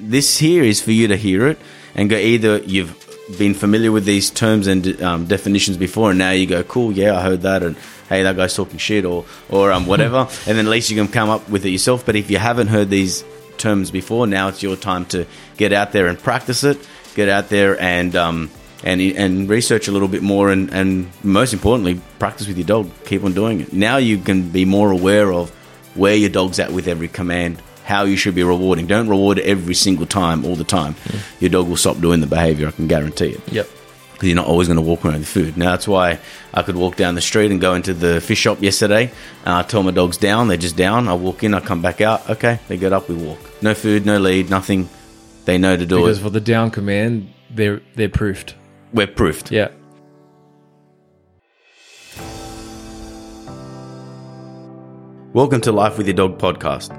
[0.00, 1.58] this here is for you to hear it
[1.94, 2.94] and go either you've
[3.36, 7.16] been familiar with these terms and um, definitions before, and now you go, cool, yeah,
[7.16, 7.76] I heard that, and
[8.08, 11.08] hey, that guy's talking shit, or or um, whatever, and then at least you can
[11.08, 12.06] come up with it yourself.
[12.06, 13.24] But if you haven't heard these
[13.58, 15.26] terms before, now it's your time to
[15.56, 16.78] get out there and practice it,
[17.14, 18.50] get out there and um,
[18.84, 22.90] and and research a little bit more, and and most importantly, practice with your dog.
[23.04, 23.72] Keep on doing it.
[23.72, 25.50] Now you can be more aware of
[25.94, 27.60] where your dog's at with every command.
[27.88, 28.86] How you should be rewarding.
[28.86, 30.92] Don't reward every single time, all the time.
[30.92, 31.40] Mm.
[31.40, 32.68] Your dog will stop doing the behavior.
[32.68, 33.66] I can guarantee it Yep.
[34.12, 35.56] because you're not always going to walk around with food.
[35.56, 36.18] Now that's why
[36.52, 39.10] I could walk down the street and go into the fish shop yesterday,
[39.46, 40.48] and I tell my dogs down.
[40.48, 41.08] They're just down.
[41.08, 41.54] I walk in.
[41.54, 42.28] I come back out.
[42.28, 43.08] Okay, they get up.
[43.08, 43.38] We walk.
[43.62, 44.90] No food, no lead, nothing.
[45.46, 46.22] They know to do Because it.
[46.22, 48.54] for the down command, they're they're proofed.
[48.92, 49.50] We're proofed.
[49.50, 49.68] Yeah.
[55.32, 56.90] Welcome to Life with Your Dog podcast.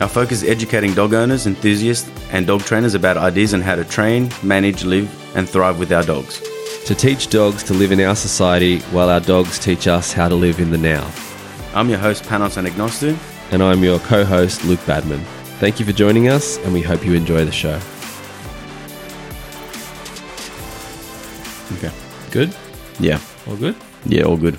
[0.00, 3.84] Our focus is educating dog owners, enthusiasts, and dog trainers about ideas on how to
[3.84, 6.42] train, manage, live, and thrive with our dogs.
[6.86, 10.36] to teach dogs to live in our society while our dogs teach us how to
[10.36, 11.10] live in the now.
[11.74, 13.18] I'm your host, Panos Anagnostou.
[13.50, 15.20] And I'm your co host, Luke Badman.
[15.58, 17.80] Thank you for joining us, and we hope you enjoy the show.
[21.76, 21.90] Okay.
[22.30, 22.54] Good.
[23.00, 23.18] Yeah.
[23.48, 23.74] All good.
[24.04, 24.58] Yeah, all good.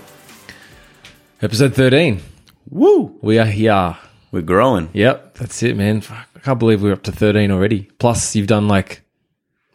[1.41, 2.21] Episode thirteen.
[2.69, 3.17] Woo!
[3.21, 3.95] We are here.
[4.31, 4.89] We're growing.
[4.93, 5.35] Yep.
[5.35, 6.01] That's it, man.
[6.01, 7.83] Fuck, I can't believe we're up to thirteen already.
[7.99, 9.01] Plus, you've done like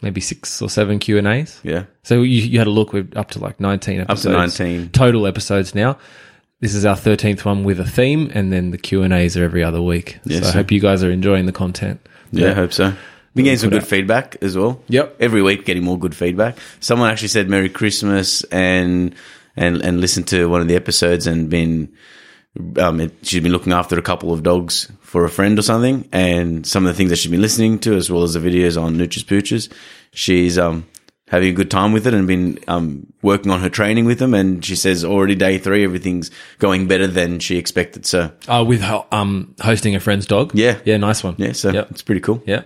[0.03, 1.61] maybe six or seven Q and A's.
[1.63, 1.85] Yeah.
[2.03, 2.93] So you, you had a look.
[2.93, 4.27] We're up to like nineteen episodes.
[4.27, 4.91] Up to 19.
[4.91, 5.99] total episodes now.
[6.61, 9.45] This is our thirteenth one with a theme, and then the Q and A's are
[9.45, 10.21] every other week.
[10.25, 12.07] Yes, so I hope you guys are enjoying the content.
[12.31, 12.95] Yeah, I hope so.
[13.35, 13.89] Been getting some good out.
[13.89, 14.83] feedback as well.
[14.89, 15.17] Yep.
[15.19, 16.59] Every week getting more good feedback.
[16.81, 19.15] Someone actually said Merry Christmas and
[19.57, 21.93] and and listened to one of the episodes and been
[22.79, 26.09] um it, she's been looking after a couple of dogs for a friend or something
[26.13, 28.81] and some of the things that she's been listening to as well as the videos
[28.81, 29.73] on Nooches Pooches,
[30.13, 30.87] she's um
[31.29, 34.35] having a good time with it and been um working on her training with them
[34.35, 38.05] and she says already day 3 everything's going better than she expected.
[38.05, 40.53] So Oh, with ho- um hosting a friend's dog.
[40.55, 40.79] Yeah.
[40.85, 41.37] yeah, nice one.
[41.39, 41.91] yeah, so Yep.
[41.93, 42.43] it's pretty cool.
[42.47, 42.65] Yeah.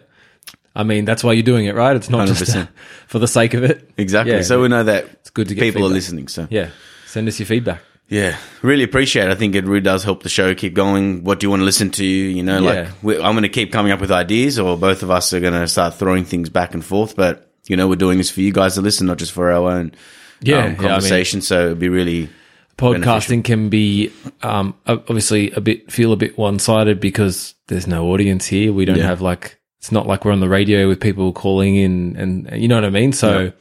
[0.74, 1.94] I mean, that's why you're doing it, right?
[1.96, 2.68] It's not just 100%.
[3.06, 3.88] for the sake of it.
[3.96, 4.34] Exactly.
[4.34, 4.42] Yeah.
[4.42, 6.26] so we know that it's good to get people are listening.
[6.28, 6.70] So Yeah.
[7.06, 7.82] Send us your feedback.
[8.08, 9.30] Yeah, really appreciate it.
[9.30, 11.24] I think it really does help the show keep going.
[11.24, 12.04] What do you want to listen to?
[12.04, 12.70] You know, Yeah.
[12.70, 15.40] like we, I'm going to keep coming up with ideas, or both of us are
[15.40, 17.16] going to start throwing things back and forth.
[17.16, 19.68] But you know, we're doing this for you guys to listen, not just for our
[19.70, 19.92] own
[20.40, 21.40] Yeah, yeah, I um, mean- conversation.
[21.40, 22.28] so it'd be really
[22.78, 24.12] Podcasting can be
[24.42, 28.70] um, obviously a bit feel a bit one sided because there's no audience here.
[28.72, 29.06] We don't Yeah.
[29.06, 32.68] have like it's not like we're on the radio with people calling in, and you
[32.68, 33.12] know what I mean.
[33.14, 33.52] So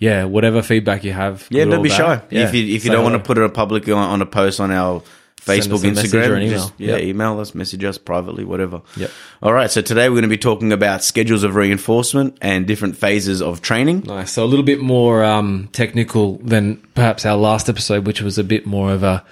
[0.00, 1.64] yeah, whatever feedback you have, yeah.
[1.66, 3.44] Don't be bad, shy yeah, if you if you say don't want to put it
[3.44, 5.02] a public on, on a post on our
[5.42, 6.50] Send Facebook, us a message or an Instagram, email.
[6.58, 7.00] just yeah, Yep.
[7.02, 8.82] email us, message us privately, whatever.
[8.96, 9.10] Yep.
[9.42, 9.70] All right.
[9.70, 13.62] So today we're going to be talking about schedules of reinforcement and different phases of
[13.62, 14.02] training.
[14.06, 14.32] Nice.
[14.32, 18.44] So a little bit more um, technical than perhaps our last episode, which was a
[18.44, 19.24] bit more of a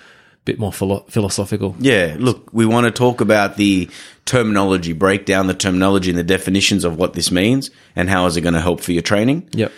[0.46, 1.76] bit more philo- philosophical.
[1.78, 3.90] Yeah, look, we want to talk about the
[4.24, 8.38] terminology, break down the terminology and the definitions of what this means and how is
[8.38, 9.46] it going to help for your training.
[9.52, 9.72] Yep.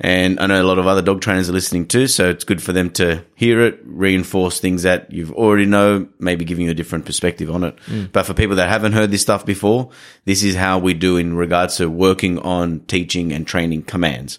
[0.00, 2.62] And I know a lot of other dog trainers are listening too, so it's good
[2.62, 6.74] for them to hear it, reinforce things that you've already know, maybe giving you a
[6.74, 7.76] different perspective on it.
[7.86, 8.12] Mm.
[8.12, 9.90] But for people that haven't heard this stuff before,
[10.24, 14.38] this is how we do in regards to working on teaching and training commands.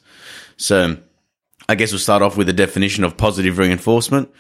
[0.56, 0.98] So
[1.68, 4.32] I guess we'll start off with the definition of positive reinforcement.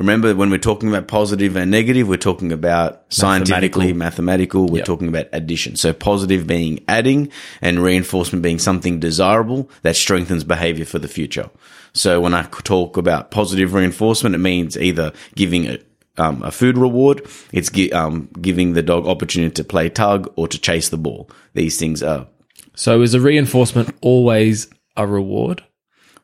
[0.00, 4.64] Remember, when we're talking about positive and negative, we're talking about scientifically, mathematical.
[4.66, 4.86] We're Yep.
[4.86, 5.76] talking about addition.
[5.76, 7.28] So positive being adding
[7.60, 11.50] and reinforcement being something desirable that strengthens behavior for the future.
[11.92, 15.78] So when I talk about positive reinforcement, it means either giving a
[16.16, 17.22] um, a food reward.
[17.52, 21.30] It's gi- um, giving the dog opportunity to play tug or to chase the ball.
[21.54, 22.26] These things are
[22.74, 24.66] So is a reinforcement always
[24.96, 25.62] a reward?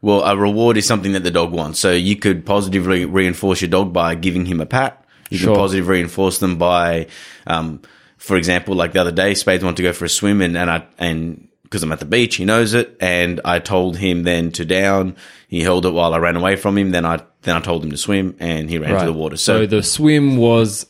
[0.07, 1.81] Well, a reward is something that the dog wants.
[1.81, 5.05] So you could positively reinforce your dog by giving him a pat.
[5.31, 5.49] You Sure.
[5.55, 7.09] can positively reinforce them by,
[7.49, 7.81] um,
[8.17, 10.71] for example, like the other day, Spades wanted to go for a swim and, and
[10.71, 12.97] I, and because I'm at the beach, he knows it.
[13.01, 15.17] And I told him then to down.
[15.49, 16.93] He held it while I ran away from him.
[16.93, 19.37] Then I, then I told him to swim and he ran to the water.
[19.37, 20.87] So, So the swim was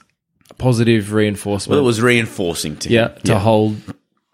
[0.58, 1.70] positive reinforcement.
[1.70, 3.23] well, it was reinforcing to yeah, him.
[3.25, 3.76] to hold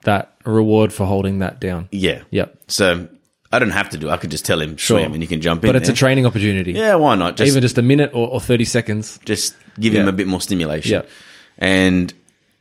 [0.03, 1.89] that reward for holding that down.
[1.93, 2.23] Yeah.
[2.33, 2.59] Yep.
[2.67, 3.07] So
[3.53, 4.09] I don't have to do.
[4.09, 4.13] it.
[4.13, 4.99] I could just tell him sure.
[4.99, 5.69] swim and you can jump in.
[5.69, 6.73] But it's a training opportunity.
[6.73, 6.95] yeah.
[6.95, 7.37] Why not?
[7.37, 9.21] Just Even just a minute or, or 30 seconds.
[9.25, 10.93] just give him a bit more stimulation.
[10.93, 11.03] Yeah.
[11.59, 12.13] And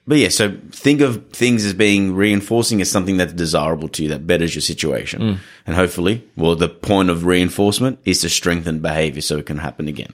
[0.08, 4.10] but yeah, so think of things as being reinforcing as something that's desirable to you
[4.10, 5.22] that betters your situation.
[5.22, 5.38] Mm.
[5.68, 9.88] And hopefully, well, the point of reinforcement is to strengthen behavior so it can happen
[9.88, 10.14] again.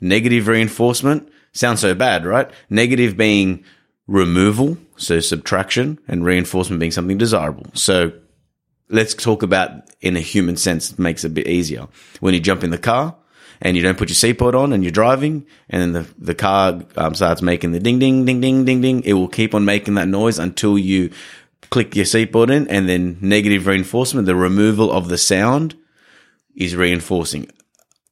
[0.00, 2.50] Negative reinforcement sounds so bad, right?
[2.68, 3.64] Negative being
[4.08, 7.66] removal, so subtraction, and reinforcement being something desirable.
[7.72, 8.12] So
[8.88, 9.70] let's talk about
[10.00, 11.88] in a human sense, it makes it a bit easier.
[12.20, 13.16] When you jump in the car
[13.60, 16.82] and you don't put your seatbelt on and you're driving, and then the, the car
[16.96, 19.94] um, starts making the ding, ding, ding, ding, ding, ding, it will keep on making
[19.94, 21.10] that noise until you
[21.70, 25.74] click your seatbelt in, and then negative reinforcement, the removal of the sound
[26.54, 27.50] is reinforcing.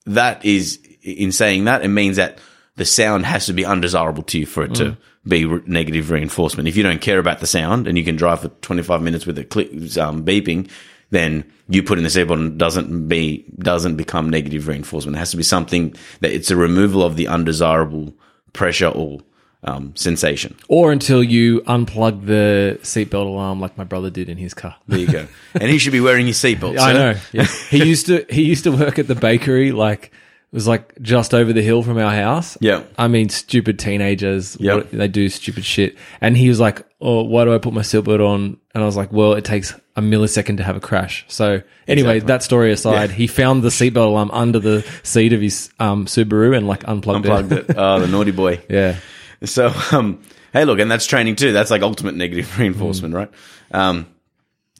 [0.06, 2.38] That is, in saying that, it means that
[2.76, 4.96] the sound has to be undesirable to you for it to
[5.26, 6.68] be re- negative reinforcement.
[6.68, 9.38] If you don't care about the sound and you can drive for 25 minutes with
[9.38, 10.68] it click, um, beeping,
[11.10, 15.16] then you put in the seatbelt and doesn't be, doesn't become negative reinforcement.
[15.16, 18.14] It has to be something that it's a removal of the undesirable
[18.52, 19.20] pressure or
[19.64, 20.56] um, sensation.
[20.68, 24.76] Or until you unplug the seatbelt alarm, like my brother did in his car.
[24.88, 25.26] There you go.
[25.54, 26.78] and he should be wearing his seatbelt.
[26.80, 27.14] I know.
[27.32, 27.44] Yeah.
[27.44, 30.12] he used to he used to work at the bakery like
[30.52, 32.58] was like just over the hill from our house.
[32.60, 32.82] Yeah.
[32.98, 34.54] I mean, stupid teenagers.
[34.58, 35.96] What- they do stupid shit.
[36.20, 38.96] And he was like, "Oh, why do I put my seatbelt on?" And I was
[38.96, 42.26] like, "Well, it takes a millisecond to have a crash." So anyway, Exactly.
[42.28, 46.56] that story aside, he found the seatbelt alarm under the seat of his um, Subaru
[46.56, 47.70] and like unplugged, Unplugged it.
[47.70, 47.76] it.
[47.78, 48.60] Oh, the naughty boy.
[48.68, 48.96] yeah.
[49.44, 50.20] So, um,
[50.52, 51.52] hey, look, and that's training too.
[51.52, 53.30] That's like ultimate negative reinforcement, right?
[53.72, 54.06] Um,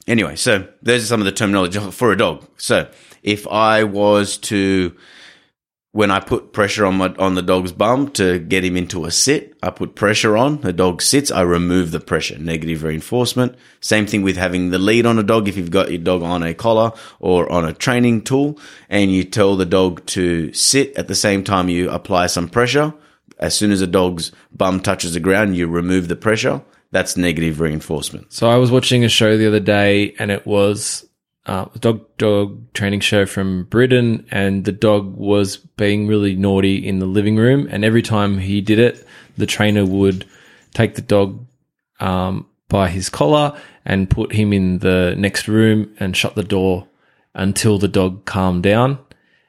[0.07, 2.45] anyway, so those are some of the terminology for a dog.
[2.57, 2.87] So,
[3.23, 4.95] if I was to,
[5.93, 9.11] when I put pressure on my on the dog's bum to get him into a
[9.11, 10.59] sit, I put pressure on.
[10.61, 11.29] The dog sits.
[11.29, 12.37] I remove the pressure.
[12.39, 13.55] Negative reinforcement.
[13.79, 15.47] Same thing with having the lead on a dog.
[15.47, 18.57] If you've got your dog on a collar or on a training tool,
[18.89, 22.91] and you tell the dog to sit at the same time you apply some pressure,
[23.37, 26.63] as soon as a dog's bum touches the ground, you remove the pressure.
[26.89, 28.33] That's negative reinforcement.
[28.33, 31.07] So I was watching a show the other day, and it was
[31.45, 36.99] uh, dog dog training show from Britain, and the dog was being really naughty in
[36.99, 39.05] the living room, and every time he did it,
[39.37, 40.25] the trainer would
[40.73, 41.45] take the dog
[41.99, 46.87] um, by his collar and put him in the next room and shut the door
[47.35, 48.97] until the dog calmed down,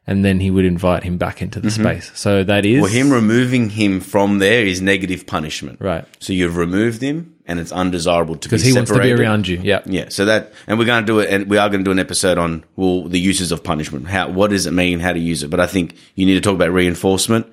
[0.07, 2.11] and then he would invite him back into the space.
[2.15, 5.79] So that is Well, him removing him from there is negative punishment.
[5.81, 8.99] right So you've removed him, and it's undesirable to be because he wants to be
[9.05, 9.21] separated.
[9.21, 9.61] around you.
[9.63, 9.81] Yeah.
[9.87, 11.93] Yeah, so that, and we're going to do it, and we are going to do
[11.93, 14.07] an episode on well the uses of punishment.
[14.09, 15.01] How what does it mean?
[15.01, 15.49] How to use it?
[15.51, 17.47] But I think you need to talk about reinforcement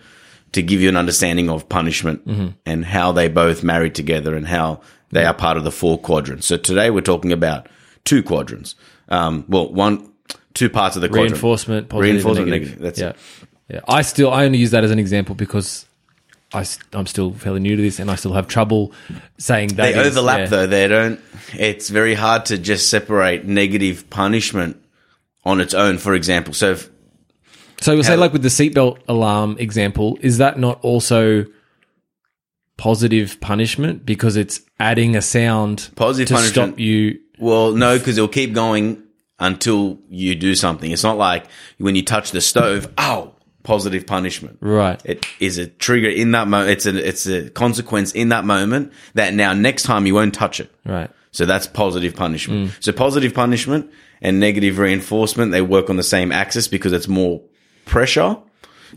[0.52, 2.22] to give you an understanding of punishment
[2.66, 4.82] and how they both marry together and how
[5.12, 6.46] they are part of the four quadrants.
[6.48, 7.68] So today we're talking about
[8.04, 8.76] two quadrants.
[9.08, 10.11] Um, well, one,
[10.54, 11.32] two parts of the quadrant.
[11.32, 12.80] reinforcement, positive Reinforcement, negative.
[12.80, 12.84] negative.
[12.84, 13.10] That's yeah.
[13.10, 13.76] it.
[13.76, 13.80] Yeah.
[13.88, 15.86] I still, I only use that as an example because
[16.54, 18.92] I, am still fairly new to this and I still have trouble
[19.38, 19.94] saying that.
[19.94, 20.46] They is- overlap yeah.
[20.48, 20.68] though.
[20.68, 21.20] They don't.
[21.54, 24.82] It's very hard to just separate negative punishment
[25.46, 25.98] on its own.
[25.98, 26.90] For example, so if,
[27.80, 31.46] So, say, How- like with the seatbelt alarm example, is that not also
[32.78, 37.20] positive punishment because it's adding a sound Positive to punishment- stop you?
[37.40, 39.02] Well, no, because it'll keep going
[39.42, 40.92] until you do something.
[40.92, 41.46] It's not like
[41.78, 43.34] when you touch the stove, ow,
[43.64, 44.58] positive punishment.
[44.62, 45.02] Right.
[45.04, 46.70] It is a trigger in that moment.
[46.72, 50.60] It's a, it's a consequence in that moment that now next time you won't touch
[50.60, 50.74] it.
[50.86, 51.10] Right.
[51.32, 52.70] So that's positive punishment.
[52.70, 52.84] Mm.
[52.84, 53.92] So positive punishment
[54.22, 57.42] and negative reinforcement, they work on the same axis because it's more
[57.86, 58.38] pressure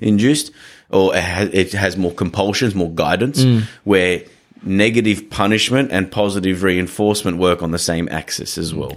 [0.01, 0.51] induced
[0.91, 3.63] or it has, it has more compulsions, more guidance, Mm.
[3.85, 4.23] where
[4.63, 8.93] negative punishment and positive reinforcement work on the same axis as well.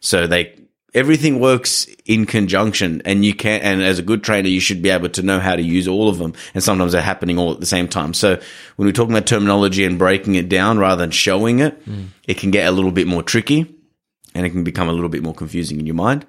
[0.00, 0.54] So they,
[0.94, 4.90] everything works in conjunction and you can, and as a good trainer, you should be
[4.90, 6.34] able to know how to use all of them.
[6.54, 8.14] And sometimes they're happening all at the same time.
[8.14, 8.40] So
[8.76, 11.80] when we're talking about terminology and breaking it down rather than showing it,
[12.26, 13.74] it can get a little bit more tricky
[14.34, 16.26] and it can become a little bit more confusing in your mind.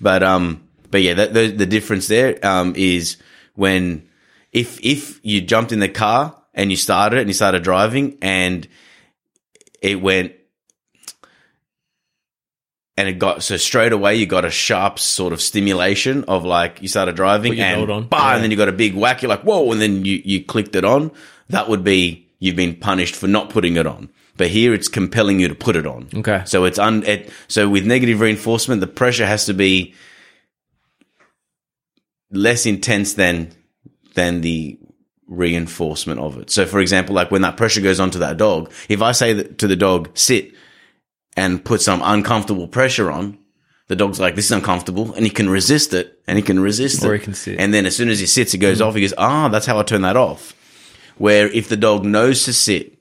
[0.00, 3.16] But, um, but yeah, that, the, the difference there, um, is
[3.54, 4.08] when,
[4.52, 8.66] if, if you jumped in the car and you started and you started driving and
[9.80, 10.34] it went,
[13.00, 16.80] and it got so straight away you got a sharp sort of stimulation of like
[16.82, 18.06] you started driving and on.
[18.08, 18.34] bah, Yeah.
[18.34, 19.22] and then you got a big whack.
[19.22, 21.10] You're like whoa, and then you you clicked it on.
[21.48, 24.08] That would be you've been punished for not putting it on.
[24.36, 26.08] But here it's compelling you to put it on.
[26.14, 26.42] Okay.
[26.46, 29.94] So it's un it, so with negative reinforcement, the pressure has to be
[32.30, 33.50] less intense than
[34.14, 34.78] than the
[35.26, 36.50] reinforcement of it.
[36.50, 39.58] So for example, like when that pressure goes onto that dog, if I say that
[39.58, 40.52] to the dog, sit
[41.36, 43.38] and put some uncomfortable pressure on,
[43.88, 47.04] the dog's like, this is uncomfortable and he can resist it and he can resist
[47.04, 47.18] Or it.
[47.20, 47.58] he can sit.
[47.58, 48.94] And then as soon as he sits, it goes off.
[48.94, 50.54] He goes, ah, that's how I turn that off.
[51.18, 52.98] Where if the dog knows to sit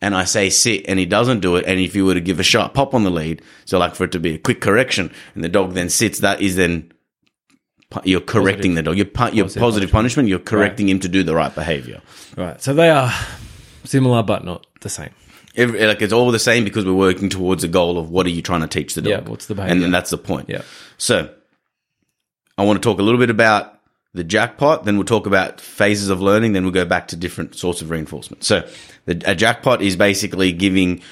[0.00, 2.40] and I say sit and he doesn't do it, and if you were to give
[2.40, 5.12] a sharp pop on the lead, so like for it to be a quick correction,
[5.34, 6.92] and the dog then sits, that is then
[8.02, 8.96] you're correcting the dog.
[8.96, 10.28] You're, pu- you're positive, punishment.
[10.28, 12.02] You're correcting him to do the right behavior.
[12.36, 12.60] Right.
[12.60, 13.12] So they are
[13.84, 15.10] similar but not the same.
[15.56, 18.30] Every, like it's all the same because we're working towards a goal of what are
[18.30, 19.10] you trying to teach the dog?
[19.10, 19.80] Yeah, what's the And behavior?
[19.82, 20.48] then that's the point.
[20.48, 20.62] Yeah.
[20.98, 21.30] So
[22.58, 23.70] I want to talk a little bit about
[24.14, 27.56] the jackpot, then we'll talk about phases of learning, then we'll go back to different
[27.56, 28.44] sorts of reinforcement.
[28.44, 28.68] So
[29.06, 31.02] the, a jackpot is basically giving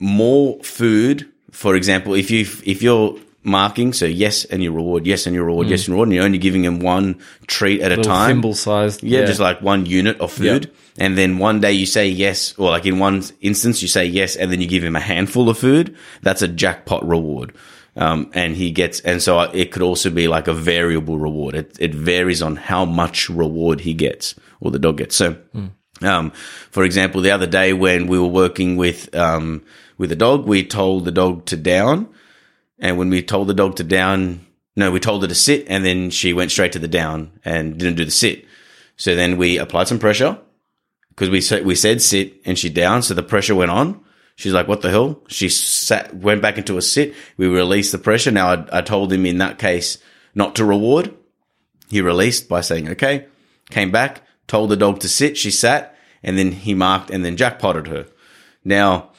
[0.00, 1.28] more food.
[1.50, 5.44] For example, if you if you're marking, so yes and your reward, yes and your
[5.44, 8.02] reward, yes and reward, and you're only giving them one treat at a Mm.
[8.02, 8.30] Time.
[8.30, 9.02] thimble sized.
[9.02, 10.70] Yeah, just like one unit of food.
[10.98, 14.36] And then one day you say yes, or like in one instance you say yes,
[14.36, 15.96] and then you give him a handful of food.
[16.22, 17.54] That's a jackpot reward.
[17.96, 21.54] Um, and he gets, and so it could also be like a variable reward.
[21.54, 25.16] It, it varies on how much reward he gets or the dog gets.
[25.16, 25.36] So,
[26.02, 26.30] um,
[26.70, 29.64] for example, the other day when we were working with, um,
[29.98, 32.08] with a dog, we told the dog to down.
[32.78, 35.84] And when we told the dog to down, no, we told her to sit and
[35.84, 38.46] then she went straight to the down and didn't do the sit.
[38.96, 40.38] So then we applied some pressure
[41.20, 43.02] because we said, we said sit and she down.
[43.02, 44.02] So the pressure went on.
[44.36, 45.22] She's like, what the hell?
[45.28, 47.14] She sat, went back into a sit.
[47.36, 48.30] We released the pressure.
[48.30, 49.98] Now I, I told him in that case
[50.34, 51.14] not to reward.
[51.90, 53.26] He released by saying, okay,
[53.68, 55.36] came back, told the dog to sit.
[55.36, 58.06] She sat and then he marked and then jackpotted her.
[58.64, 59.10] Now,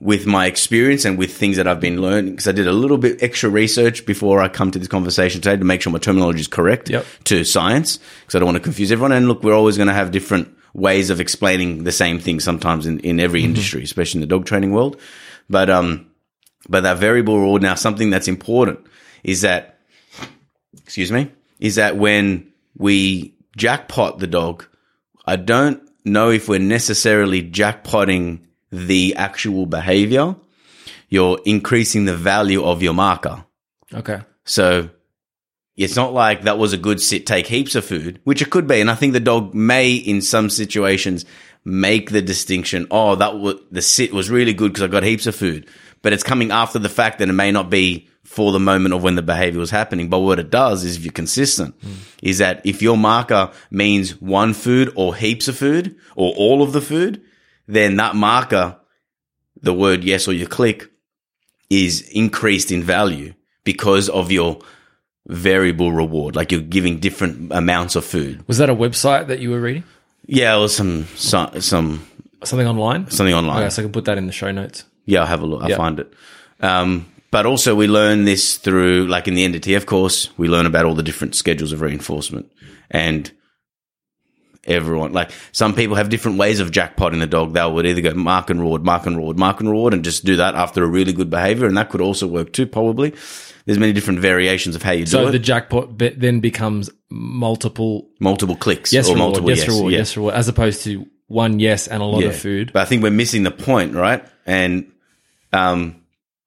[0.00, 2.98] with my experience and with things that I've been learning, because I did a little
[2.98, 6.40] bit extra research before I come to this conversation today to make sure my terminology
[6.40, 7.06] is correct Yep.
[7.26, 9.12] to science, because I don't want to confuse everyone.
[9.12, 12.86] And look, we're always going to have different ways of explaining the same thing sometimes
[12.86, 14.98] in, in every industry, especially in the dog training world.
[15.48, 16.10] But, um,
[16.68, 18.80] but that variable reward now, something that's important
[19.22, 19.78] is that,
[20.82, 24.64] excuse me, is that when we jackpot the dog,
[25.26, 30.34] I don't know if we're necessarily jackpotting the actual behavior.
[31.08, 33.44] You're increasing the value of your marker.
[33.92, 34.20] Okay.
[34.44, 34.88] So
[35.76, 38.66] it's not like that was a good sit, take heaps of food, which it could
[38.66, 38.80] be.
[38.80, 41.24] And I think the dog may, in some situations,
[41.64, 42.86] make the distinction.
[42.90, 45.68] Oh, that was, the sit was really good because I got heaps of food,
[46.02, 49.02] but it's coming after the fact that it may not be for the moment of
[49.02, 50.08] when the behavior was happening.
[50.08, 51.92] But what it does is if you're consistent, hmm.
[52.22, 56.72] is that if your marker means one food or heaps of food or all of
[56.72, 57.22] the food,
[57.66, 58.78] then that marker,
[59.60, 60.90] the word yes or your click
[61.70, 63.32] is increased in value
[63.64, 64.60] because of your
[65.26, 66.36] variable reward.
[66.36, 68.46] Like you're giving different amounts of food.
[68.48, 69.84] Was that a website that you were reading?
[70.26, 72.06] Yeah, or some some, some
[72.44, 73.10] Something online?
[73.10, 73.58] something online.
[73.62, 74.84] Okay, so I can put that in the show notes.
[75.06, 75.62] Yeah, I'll have a look.
[75.62, 75.76] I'll Yeah.
[75.76, 76.12] find it.
[76.60, 80.84] Um, but also we learn this through, like in the NDTF course, we learn about
[80.84, 82.50] all the different schedules of reinforcement
[82.90, 83.30] and
[84.64, 87.52] everyone, like some people have different ways of jackpotting the dog.
[87.52, 90.24] They would either go mark and reward, mark and reward, mark and reward, and just
[90.24, 91.66] do that after a really good behavior.
[91.66, 93.12] And that could also work too, probably.
[93.64, 95.24] There's many different variations of how you do it.
[95.24, 99.68] So the jackpot be- then becomes multiple multiple clicks yes or reward, multiple yes, yes,
[99.68, 99.98] reward, yeah.
[99.98, 102.72] yes reward, as opposed to one yes and a lot of food.
[102.72, 104.24] But I think we're missing the point, right?
[104.44, 104.92] And
[105.52, 106.02] um,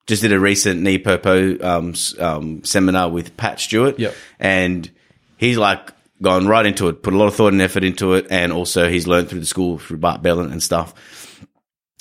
[0.07, 3.98] just did a recent NePoPo um, um, seminar with Pat Stewart.
[4.00, 4.13] Yep.
[4.39, 4.89] And
[5.38, 5.91] he's like
[6.22, 8.27] gone right into it, put a lot of thought and effort into it.
[8.29, 10.93] And also he's learned through the school through Bart Bellon and stuff.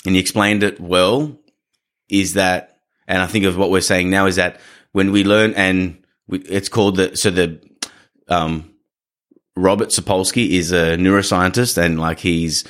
[0.05, 1.37] And he explained it well
[2.07, 4.59] is that, and I think of what we're saying now is that
[4.95, 7.59] when we learn and we, it's called the, so the,
[8.29, 8.73] um,
[9.57, 12.63] Robert Sapolsky is a neuroscientist and like he's,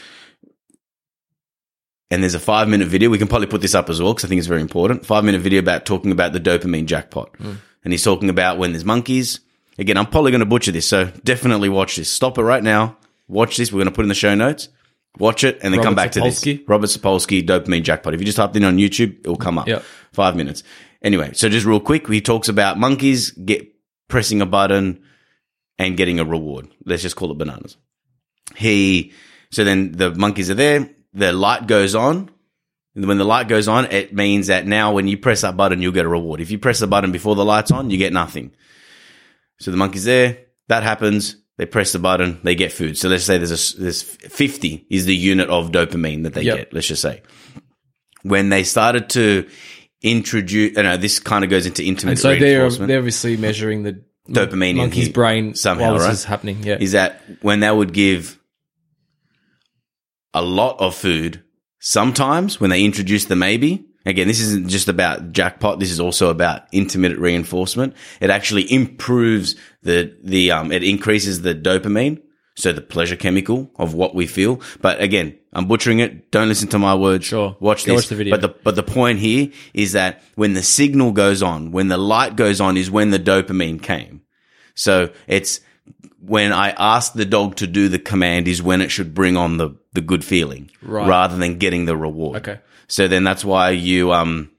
[2.10, 3.12] and there's a five minute video.
[3.12, 5.06] We can probably put this up as well because I think it's very important.
[5.06, 7.30] Five minute video about talking about the dopamine jackpot.
[7.84, 9.42] And he's talking about when there's monkeys.
[9.78, 10.88] Again, I'm probably going to butcher this.
[10.88, 12.12] So definitely watch this.
[12.12, 12.98] Stop it right now.
[13.28, 13.72] Watch this.
[13.72, 14.70] We're going to put in the show notes.
[15.20, 16.58] Watch it and then come Robert back to Sapolsky?
[16.58, 16.68] this.
[16.68, 18.16] Robert Sapolsky, dopamine jackpot.
[18.16, 19.68] If you just type in on YouTube, it will come up.
[19.68, 19.84] Yep.
[20.12, 20.64] Five minutes.
[21.06, 23.72] Anyway, so just real quick, he talks about monkeys get
[24.08, 25.04] pressing a button
[25.78, 26.68] and getting a reward.
[26.84, 27.78] Let's just call it bananas.
[28.56, 29.14] He,
[29.52, 30.90] so then the monkeys are there.
[31.14, 32.32] The light goes on.
[32.96, 35.80] And when the light goes on, it means that now when you press that button,
[35.80, 36.42] you'll get a reward.
[36.42, 38.56] If you press the button before the light's on, you get nothing.
[39.60, 40.40] So the monkey's there.
[40.70, 41.36] That happens.
[41.58, 42.40] They press the button.
[42.44, 42.98] They get food.
[42.98, 46.58] So let's say there's a, there's 50 is the unit of dopamine that they Yep.
[46.58, 46.74] get.
[46.74, 47.22] Let's just say
[48.26, 49.48] when they started to
[50.06, 53.84] introduce, you know, this kind of goes into intimate And so they're they're obviously measuring
[53.84, 56.14] the Dopamine in his brain somehow, while this right?
[56.14, 56.64] is happening.
[56.64, 56.78] Yeah.
[56.80, 58.40] is that when they would give
[60.34, 61.44] a lot of food,
[61.80, 65.80] sometimes when they introduce the maybe, again, this isn't just about jackpot.
[65.80, 67.94] This is also about intermittent reinforcement.
[68.20, 72.22] It actually improves the, the, um, it increases the dopamine.
[72.58, 74.62] So the pleasure chemical of what we feel.
[74.80, 76.32] But again, I'm butchering it.
[76.32, 77.26] Don't listen to my words.
[77.26, 77.56] Sure.
[77.60, 78.04] Watch Go this.
[78.04, 78.32] watch the video.
[78.34, 81.98] But the, but the point here is that when the signal goes on, when the
[81.98, 84.22] light goes on is when the dopamine came.
[84.76, 85.62] So it's
[86.20, 89.58] when I ask the dog to do the command is when it should bring on
[89.58, 91.08] the, the good feeling Right.
[91.08, 92.38] rather than getting the reward.
[92.38, 92.60] Okay.
[92.88, 94.52] So then that's why you, um,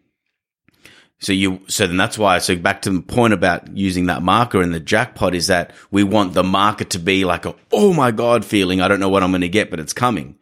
[1.18, 4.62] so you, so then that's why, so back to the point about using that marker
[4.62, 8.10] in the jackpot is that we want the marker to be like a, oh my
[8.12, 8.80] God feeling.
[8.80, 10.38] I don't know what I'm going to get, but it's coming.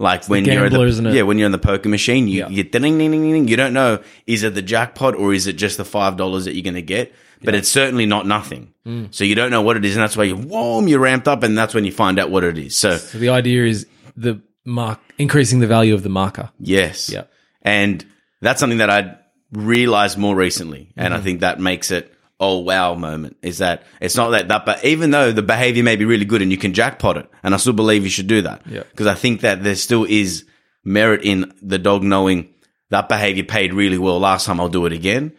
[0.00, 2.48] Like when you're the, yeah, when you're in the poker machine, you, Yeah.
[2.48, 3.48] you ding, ding, ding, ding.
[3.48, 6.62] You don't know, is it the jackpot or is it just the $5 that you're
[6.62, 7.12] going to get?
[7.42, 8.74] But it's certainly not nothing.
[8.86, 9.12] Mm.
[9.14, 9.94] So you don't know what it is.
[9.96, 12.44] And that's why you, whoa, you're ramped up and that's when you find out what
[12.44, 12.76] it is.
[12.76, 13.86] So So the idea is
[14.16, 16.50] the mark increasing the value of the marker.
[16.60, 17.08] Yes.
[17.10, 17.24] Yeah.
[17.62, 18.04] And
[18.40, 19.16] that's something that I
[19.52, 20.92] realized more recently.
[20.96, 21.20] And Mm-hmm.
[21.20, 24.84] I think that makes it, oh wow moment is that it's not that, that, but
[24.84, 27.56] even though the behavior may be really good and you can jackpot it, and I
[27.58, 28.62] still believe you should do that.
[28.66, 28.84] Yeah.
[28.90, 30.44] Because I think that there still is
[30.84, 32.54] merit in the dog knowing
[32.90, 35.32] that behavior paid really well last time, I'll do it again.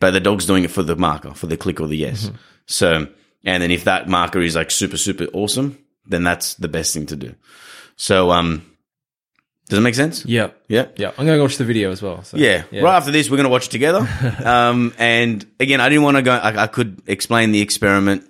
[0.00, 2.26] But the dog's doing it for the marker, for the click or the yes.
[2.26, 2.36] Mm-hmm.
[2.66, 3.08] So,
[3.44, 7.06] and then if that marker is like super, super awesome, then that's the best thing
[7.06, 7.34] to do.
[7.96, 8.73] So, um,
[9.68, 10.24] does it make sense?
[10.26, 10.50] Yeah.
[10.68, 10.88] Yeah.
[10.96, 11.12] Yeah.
[11.16, 12.22] I'm going to watch the video as well.
[12.22, 12.64] So, Yeah.
[12.72, 14.06] Right after this, we're going to watch it together.
[14.44, 18.24] um, and again, I didn't want to go, I, I could explain the experiment,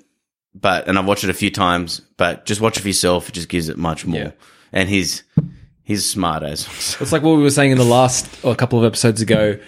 [0.54, 3.28] but, and I've watched it a few times, but just watch it for yourself.
[3.28, 4.20] It just gives it much more.
[4.20, 4.30] Yeah.
[4.72, 5.24] And he's,
[5.82, 6.66] he's smart as.
[7.00, 9.58] It's like what we were saying in the last or a couple of episodes ago.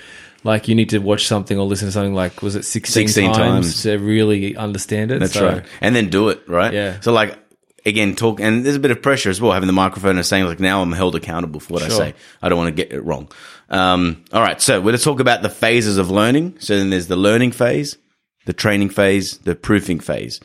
[0.44, 3.32] Like you need to watch something or listen to something like was it 16, 16
[3.32, 3.82] times, times.
[3.82, 5.18] to really understand it.
[5.18, 5.64] That's So, right.
[5.80, 6.72] And then do it, right?
[6.72, 7.00] Yeah.
[7.00, 7.36] So like,
[7.86, 10.44] again, talk, and there's a bit of pressure as well, having the microphone and saying
[10.44, 12.14] like, now I'm held accountable for what I say.
[12.42, 13.30] I don't want to get it wrong.
[13.70, 14.60] Um, all right.
[14.60, 16.56] So we're going to talk about the phases of learning.
[16.58, 17.96] So then there's the learning phase,
[18.44, 20.40] the training phase, the proofing phase.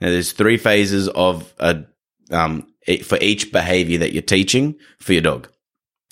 [0.00, 1.84] Now there's three phases of a,
[2.30, 2.66] um,
[3.04, 5.48] for each behavior that you're teaching for your dog.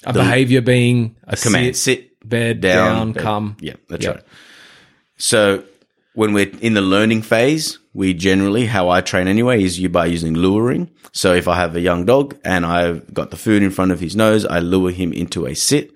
[0.05, 3.23] A behavior being a Command, sit, sit, bed, down, down, bed.
[3.23, 3.57] come.
[3.61, 4.11] Yeah, that's Yeah.
[4.13, 4.23] right.
[5.17, 5.65] So
[6.15, 10.07] when we're in the learning phase, we generally, how I train anyway, is you by
[10.07, 10.89] using luring.
[11.13, 13.99] So if I have a young dog and I've got the food in front of
[13.99, 15.91] his nose, I lure him into a sit.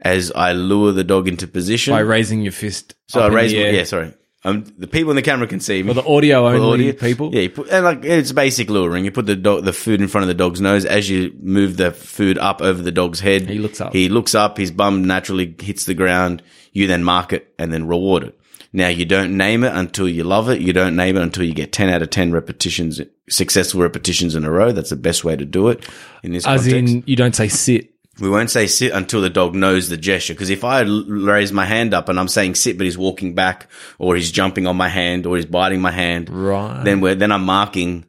[0.00, 2.94] As I lure the dog into position, By raising your fist.
[3.08, 3.74] so I raise, the my, air.
[3.74, 4.12] yeah, sorry.
[4.44, 5.88] Um, the people in the camera can see me.
[5.94, 7.34] For the audio For the only audio- people.
[7.34, 9.04] Yeah, you put, and like it's basic luring.
[9.04, 10.84] You put the dog, the food in front of the dog's nose.
[10.84, 13.92] As you move the food up over the dog's head, He looks up.
[13.94, 14.58] He looks up.
[14.58, 16.42] His bum naturally hits the ground.
[16.72, 18.38] You then mark it and then reward it.
[18.76, 20.60] Now you don't name it until you love it.
[20.60, 24.44] You don't name it until you get ten out of ten repetitions, successful repetitions in
[24.44, 24.70] a row.
[24.72, 25.88] That's the best way to do it
[26.22, 26.94] in this As context.
[26.94, 27.94] in, you don't say sit.
[28.20, 30.34] We won't say sit until the dog knows the gesture.
[30.34, 33.68] Because if I raise my hand up and I'm saying sit, but he's walking back,
[33.98, 36.82] or he's jumping on my hand, or he's biting my hand, Right.
[36.84, 38.04] then we're then I'm marking.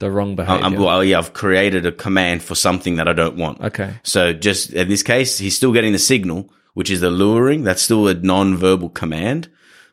[0.00, 0.64] the wrong behavior.
[0.64, 3.60] I'm, well, yeah, I've created a command for something that I don't want.
[3.60, 3.94] okay.
[4.02, 7.62] So just in this case, he's still getting the signal, which is the luring.
[7.64, 9.48] That's still a non-verbal command.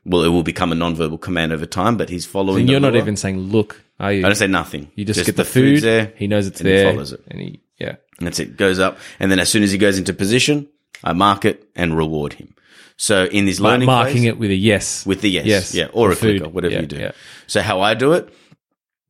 [0.05, 2.61] Well, it will become a non-verbal command over time, but he's following.
[2.61, 4.19] And you're not even saying look, are you?
[4.19, 4.91] I don't say nothing.
[4.95, 5.81] you just, get the the, food.
[5.81, 6.13] there.
[6.15, 7.21] He knows it's and he follows it.
[7.27, 7.95] And he, yeah.
[8.19, 8.55] And that's it.
[8.55, 8.97] Goes up.
[9.19, 10.67] And then as soon as he goes into position,
[11.03, 12.53] I mark it and reward him.
[12.97, 15.05] So in this Like learning marking phase, it with a yes.
[15.05, 15.73] with the yes, Yes.
[15.75, 16.45] yeah, or a food.
[16.53, 16.97] whatever Yeah, you do.
[16.97, 17.11] yeah.
[17.47, 18.29] So how I do it,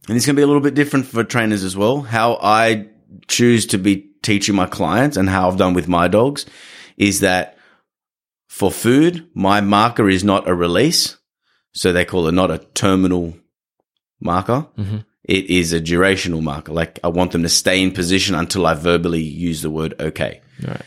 [0.07, 2.01] and it's going to be a little bit different for trainers as well.
[2.01, 2.87] How I
[3.27, 6.45] choose to be teaching my clients and how I've done with my dogs
[6.97, 7.54] is that
[8.55, 11.17] for food, my marker is not a release.
[11.73, 13.33] So they call it not a terminal
[14.21, 14.65] marker.
[14.77, 14.99] Mm-hmm.
[15.25, 16.71] It is a durational marker.
[16.71, 20.41] Like I want them to stay in position until I verbally use the word okay.
[20.65, 20.81] Right.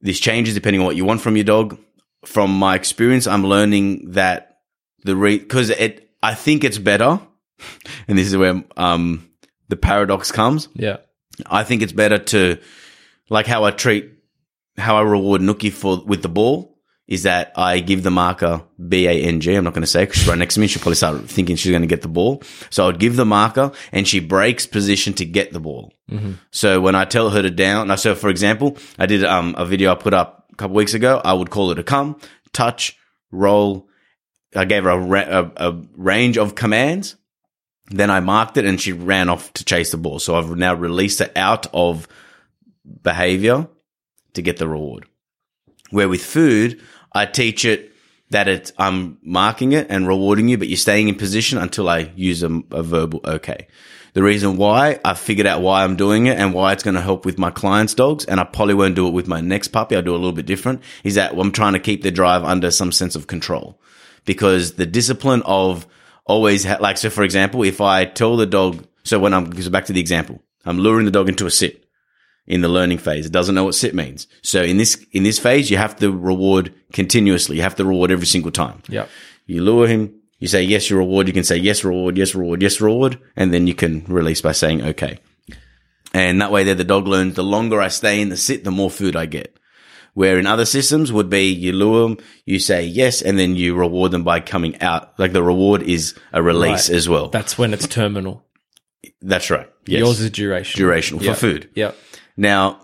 [0.00, 1.76] This changes depending on what you want from your dog.
[2.24, 4.60] From my experience, I'm learning that
[5.02, 7.18] the re because it I think it's better,
[8.06, 9.28] and this is where um
[9.66, 10.68] the paradox comes.
[10.74, 10.98] Yeah.
[11.46, 12.60] I think it's better to
[13.28, 14.21] like how I treat
[14.76, 16.70] how I reward Nookie for with the ball
[17.08, 19.54] is that I give the marker B A N G.
[19.54, 20.66] I'm not going to say because she's right next to me.
[20.66, 22.42] She'll probably start thinking she's going to get the ball.
[22.70, 25.92] So I would give the marker and she breaks position to get the ball.
[26.50, 29.92] So when I tell her to down, so for example, I did um, a video
[29.92, 31.20] I put up a couple weeks ago.
[31.24, 32.18] I would call her to come,
[32.52, 32.96] touch,
[33.30, 33.88] roll.
[34.54, 37.16] I gave her a, ra- a, a range of commands.
[37.90, 40.18] Then I marked it and she ran off to chase the ball.
[40.18, 42.06] So I've now released her out of
[43.02, 43.68] behavior
[44.34, 45.06] to get the reward.
[45.90, 46.80] Where with food,
[47.12, 47.92] I teach it
[48.30, 52.10] that it's, I'm marking it and rewarding you, but you're staying in position until I
[52.16, 53.68] use a, a verbal okay.
[54.14, 57.00] The reason why I figured out why I'm doing it and why it's going to
[57.00, 59.96] help with my clients' dogs, and I probably won't do it with my next puppy.
[59.96, 60.82] I'll do it a little bit different.
[61.02, 63.80] Is that I'm trying to keep the drive under some sense of control
[64.26, 65.86] because the discipline of
[66.26, 67.08] always ha- like so.
[67.08, 70.42] For example, if I tell the dog, so when I'm so back to the example,
[70.66, 71.81] I'm luring the dog into a sit
[72.46, 73.26] in the learning phase.
[73.26, 74.26] It doesn't know what sit means.
[74.42, 77.56] So in this in this phase, you have to reward continuously.
[77.56, 78.82] You have to reward every single time.
[78.88, 79.06] Yeah.
[79.46, 81.26] You lure him, You say yes, you reward.
[81.28, 84.52] You can say yes, reward, yes, reward, yes, reward, and then you can release by
[84.52, 85.18] saying okay.
[86.14, 87.34] And that way, there the dog learns.
[87.34, 89.56] The longer I stay in the sit, the more food I get.
[90.14, 93.74] Where in other systems would be you lure them, you say yes, and then you
[93.74, 95.18] reward them by coming out.
[95.18, 96.96] Like the reward is a release Right.
[96.98, 97.28] as well.
[97.28, 98.44] That's when it's terminal.
[99.22, 99.70] That's right.
[99.86, 100.00] Yes.
[100.00, 100.80] Yours is duration.
[100.82, 101.70] durational for food.
[101.74, 101.96] Yep.
[102.36, 102.80] Now,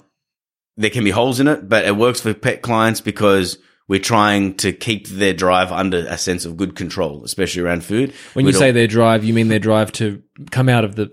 [0.77, 3.59] there can be holes in it, but it works for pet clients because
[3.89, 8.13] we're trying to keep their drive under a sense of good control, especially around food.
[8.35, 11.11] When We you say their drive, you mean their drive to come out of the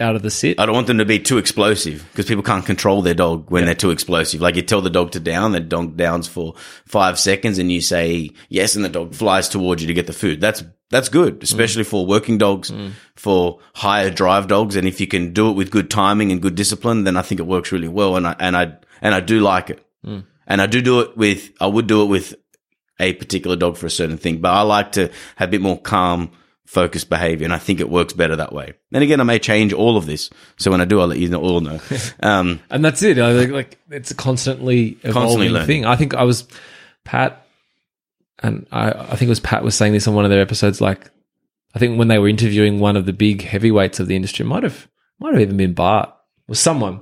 [0.00, 0.58] out of the sit.
[0.58, 3.66] I don't want them to be too explosive because people can't control their dog when
[3.66, 4.40] they're too explosive.
[4.40, 6.54] Like you tell the dog to down, the dog downs for
[6.86, 10.12] five seconds and you say yes and the dog flies towards you to get the
[10.12, 10.40] food.
[10.40, 11.42] That's, that's good, mm.
[11.42, 12.92] especially for working dogs, mm.
[13.16, 14.76] for higher drive dogs.
[14.76, 17.40] And if you can do it with good timing and good discipline, then I think
[17.40, 18.16] it works really well.
[18.16, 19.84] And I, and I, and I do like it.
[20.04, 20.24] Mm.
[20.46, 22.34] And I do do it with, I would do it with
[23.00, 25.78] a particular dog for a certain thing, but I like to have a bit more
[25.78, 26.30] calm,
[26.66, 27.44] focused behavior.
[27.44, 28.74] And I think it works better that way.
[28.92, 30.30] Then again, I may change all of this.
[30.56, 31.80] So when I do, I'll let you know, all know.
[32.20, 33.18] Um, and that's it.
[33.18, 35.12] I think, like it's a constantly evolving
[35.52, 35.84] Constantly thing.
[35.84, 36.46] I think I was
[37.04, 37.45] Pat,
[38.42, 40.80] and I, I think it was Pat was saying this on one of their episodes.
[40.80, 41.10] Like,
[41.74, 44.62] I think when they were interviewing one of the big heavyweights of the industry, might
[44.62, 46.14] have might have even been Bart
[46.48, 47.00] or someone,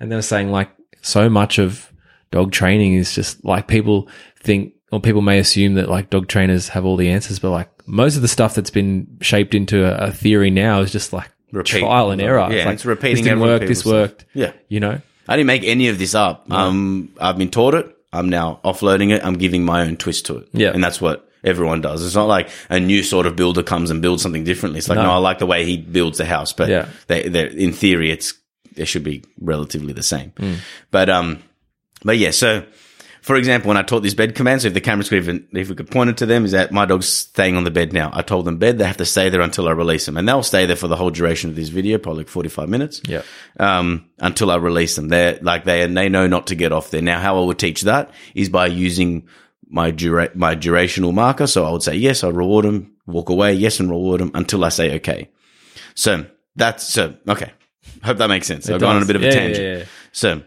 [0.00, 0.70] and they were saying like
[1.02, 1.92] so much of
[2.30, 6.68] dog training is just like people think or people may assume that like dog trainers
[6.68, 10.08] have all the answers, but like most of the stuff that's been shaped into a,
[10.08, 11.80] a theory now is just like Repeat.
[11.80, 12.48] trial and error.
[12.50, 13.62] Yeah, like, it's repeating This didn't work.
[13.62, 13.90] This say.
[13.90, 14.24] worked.
[14.34, 14.52] yeah.
[14.68, 15.00] You know.
[15.28, 16.50] I didn't make any of this up.
[16.50, 17.93] Um, I've been taught it.
[18.14, 19.24] I'm now offloading it.
[19.24, 20.48] I'm giving my own twist to it.
[20.52, 20.70] Yeah.
[20.72, 22.04] And that's what everyone does.
[22.04, 24.78] It's not like a new sort of builder comes and builds something differently.
[24.78, 25.10] It's like, no, No.
[25.12, 26.88] I like the way he builds the house, but Yeah.
[27.08, 28.32] they, they, in theory, it's,
[28.76, 30.32] it should be relatively the same.
[30.38, 30.54] Hmm.
[30.90, 31.42] But, um,
[32.02, 32.64] but yeah, so
[33.24, 35.70] for example, when I taught these bed commands, so if the cameras could even, if
[35.70, 38.10] we could point it to them, is that my dog's staying on the bed now.
[38.12, 40.18] I told them bed, they have to stay there until I release them.
[40.18, 43.00] And they'll stay there for the whole duration of this video, probably like 45 minutes
[43.08, 43.22] Yeah.
[43.58, 45.08] um, until I release them.
[45.08, 47.00] They're like they and they know not to get off there.
[47.00, 49.26] Now, how I would teach that is by using
[49.70, 51.46] my dura- my durational marker.
[51.46, 54.62] So I would say yes, I reward them, walk away, yes, and reward them until
[54.64, 55.30] I say okay.
[55.94, 57.52] So that's so okay.
[58.02, 58.68] Hope that makes sense.
[58.68, 59.64] I've gone on a bit of a tangent.
[59.64, 59.84] yeah, yeah.
[60.12, 60.42] So,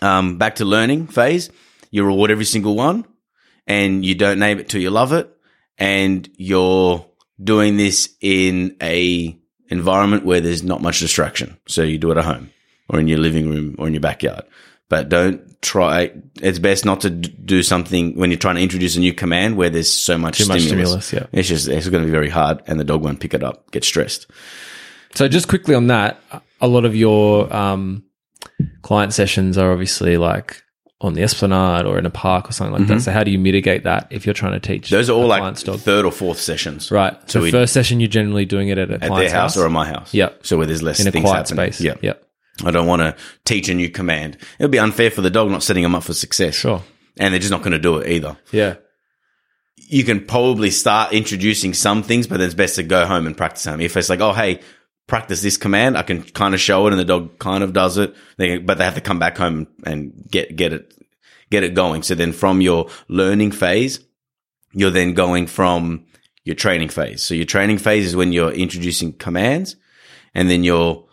[0.00, 1.50] um, back to learning phase.
[1.90, 3.04] You reward every single one,
[3.66, 5.30] and you don't name it till you love it,
[5.78, 7.06] and you're
[7.42, 11.58] doing this in a environment where there's not much distraction.
[11.66, 12.50] So you do it at home,
[12.88, 14.44] or in your living room, or in your backyard.
[14.88, 16.12] But don't try.
[16.40, 19.68] It's best not to do something when you're trying to introduce a new command where
[19.68, 21.06] there's so much Too much stimulus.
[21.06, 21.38] stimulus, yeah.
[21.40, 23.70] It's just it's going to be very hard, and the dog won't pick it up,
[23.72, 24.28] get stressed.
[25.14, 26.20] So just quickly on that,
[26.60, 28.04] a lot of your um,
[28.82, 30.62] client sessions are obviously like
[31.00, 33.00] on the esplanade or in a park or something like that.
[33.02, 34.86] So how do you mitigate that if you're trying to teach?
[34.86, 34.94] Mm-hmm.
[34.94, 35.80] Those are all like dog?
[35.80, 37.12] third or fourth sessions, right.
[37.30, 39.56] So, So we- first session you're generally doing it at a At their client's house,
[39.58, 40.14] or at my house.
[40.14, 40.46] Yep.
[40.46, 41.72] So where there's less in a things quiet happening.
[41.72, 41.80] space.
[41.82, 41.94] Yeah.
[42.00, 42.22] Yep.
[42.64, 44.38] I don't want to teach a new command.
[44.58, 46.54] It would be unfair for the dog not setting them up for success.
[46.54, 46.82] Sure.
[47.18, 48.38] And they're just not going to do it either.
[48.50, 48.76] Yeah.
[49.88, 53.36] You can probably start introducing some things, but then it's best to go home and
[53.36, 53.80] practice them.
[53.82, 54.60] If it's like, oh, hey,
[55.06, 57.96] practice this command, I can kind of show it and the dog kind of does
[57.96, 60.92] it, they, but they have to come back home and get, get it,
[61.50, 62.02] get it going.
[62.02, 64.00] So then from your learning phase,
[64.72, 66.06] you're then going from
[66.44, 67.22] your training phase.
[67.22, 69.76] So your training phase is when you're introducing commands
[70.34, 71.04] and then you're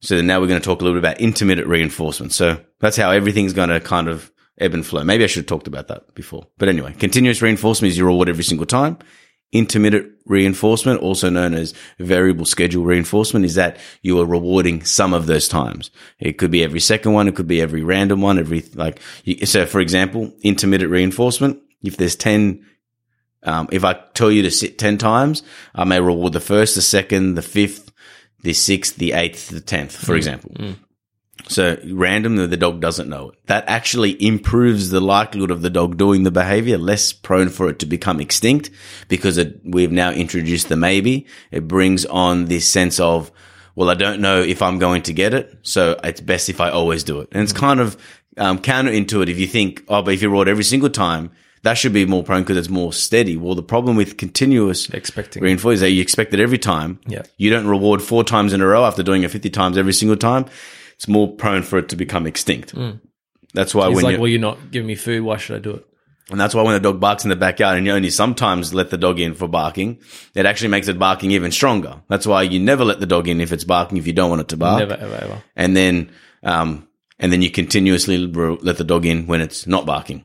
[0.00, 2.32] so now we're going to talk a little bit about intermittent reinforcement.
[2.32, 5.02] So that's how everything's going to kind of ebb and flow.
[5.02, 6.46] Maybe I should have talked about that before.
[6.58, 8.98] But anyway, continuous reinforcement is your reward every single time.
[9.52, 15.26] Intermittent reinforcement, also known as variable schedule reinforcement, is that you are rewarding some of
[15.26, 15.90] those times.
[16.18, 17.28] It could be every second one.
[17.28, 18.38] It could be every random one.
[18.38, 22.64] Every like, you, so for example, intermittent reinforcement, if there's 10
[23.42, 25.42] um, if I tell you to sit 10 times,
[25.74, 27.92] I may reward the first, the second, the fifth,
[28.42, 30.50] the sixth, the eighth, the tenth, for example.
[31.48, 33.46] So random, that the dog doesn't know it.
[33.46, 37.78] That actually improves the likelihood of the dog doing the behavior, less prone for it
[37.80, 38.70] to become extinct
[39.08, 41.26] because it, we've now introduced the maybe.
[41.50, 43.30] It brings on this sense of,
[43.76, 45.56] well, I don't know if I'm going to get it.
[45.62, 47.28] So it's best if I always do it.
[47.30, 47.96] And it's kind of
[48.38, 49.28] um, counterintuitive.
[49.28, 51.30] If you think, oh, but if you reward every single time,
[51.62, 53.36] that should be more prone because it's more steady.
[53.36, 55.42] Well, the problem with continuous Expecting.
[55.42, 57.00] reinforcement is that you expect it every time.
[57.06, 57.22] Yeah.
[57.38, 60.16] You don't reward four times in a row after doing it 50 times every single
[60.16, 60.46] time.
[60.96, 62.74] It's more prone for it to become extinct.
[63.54, 65.22] That's why He's when like, you well, you're not giving me food.
[65.22, 65.86] Why should I do it?
[66.30, 68.90] and that's why when the dog barks in the backyard and you only sometimes let
[68.90, 70.00] the dog in for barking,
[70.34, 72.02] it actually makes it barking even stronger.
[72.08, 74.40] That's why you never let the dog in if it's barking if you don't want
[74.42, 74.80] it to bark.
[74.80, 75.42] Never, ever, ever.
[75.54, 76.10] And then,
[76.42, 76.88] um,
[77.20, 80.24] and then you continuously let the dog in when it's not barking.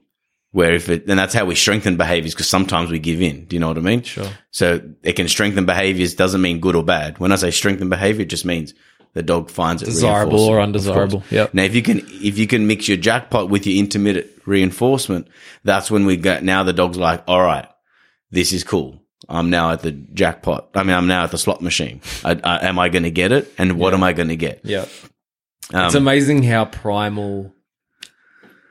[0.54, 3.46] Where if it, and that's how we strengthen behaviors because sometimes we give in.
[3.46, 4.02] Do you know what I mean?
[4.02, 4.28] Sure.
[4.50, 7.20] So it can strengthen behaviors doesn't mean good or bad.
[7.20, 8.74] When I say strengthen behavior, it just means
[9.14, 11.24] the dog finds it Desirable or undesirable.
[11.32, 11.54] Yep.
[11.54, 15.28] Now, if you can, if you can mix your jackpot with your intermittent reinforcement,
[15.64, 16.40] that's when we go.
[16.40, 17.68] Now the dog's like, all right,
[18.32, 19.02] this is cool.
[19.30, 20.70] I'm now at the jackpot.
[20.76, 22.02] I mean, I'm now at the slot machine.
[22.24, 23.52] I, I, am I going to get it?
[23.58, 24.62] And what am I going to get?
[24.64, 24.86] Yeah.
[25.74, 27.54] Um, it's amazing how primal,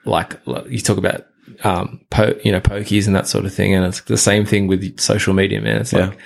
[0.04, 1.24] like, like you talk about,
[1.64, 3.74] um, po- you know, pokies and that sort of thing.
[3.74, 5.80] And it's the same thing with social media, man.
[5.80, 6.18] It's like Yeah.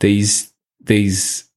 [0.00, 1.47] these, these,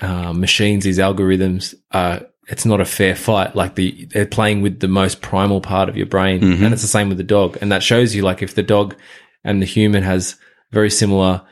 [0.00, 3.54] uh, machines, these algorithms are, it's not a fair fight.
[3.54, 6.40] Like the, they're playing with the most primal part of your brain.
[6.40, 6.64] Mm-hmm.
[6.64, 7.58] And it's the same with the dog.
[7.60, 8.96] And that shows you like if the dog
[9.44, 10.36] and the human has
[10.70, 11.42] very similar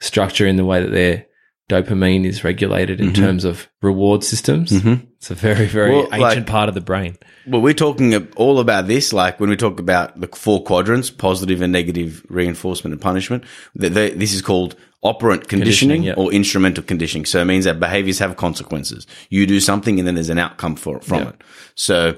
[0.00, 1.26] structure in the way that their
[1.68, 4.70] dopamine is regulated in terms of reward systems.
[4.72, 6.10] It's a very, very Mm-hmm.
[6.20, 7.16] Well, ancient like- part of the brain.
[7.46, 11.60] Well, we're talking all about this, like when we talk about the four quadrants, positive
[11.62, 13.44] and negative reinforcement and punishment.
[13.78, 16.14] th th this is called operant conditioning, Conditioning, yeah.
[16.30, 17.26] or instrumental conditioning.
[17.26, 19.06] So it means that behaviors have consequences.
[19.28, 21.28] You do something and then there's an outcome for from Yeah.
[21.30, 21.42] it.
[21.74, 22.16] So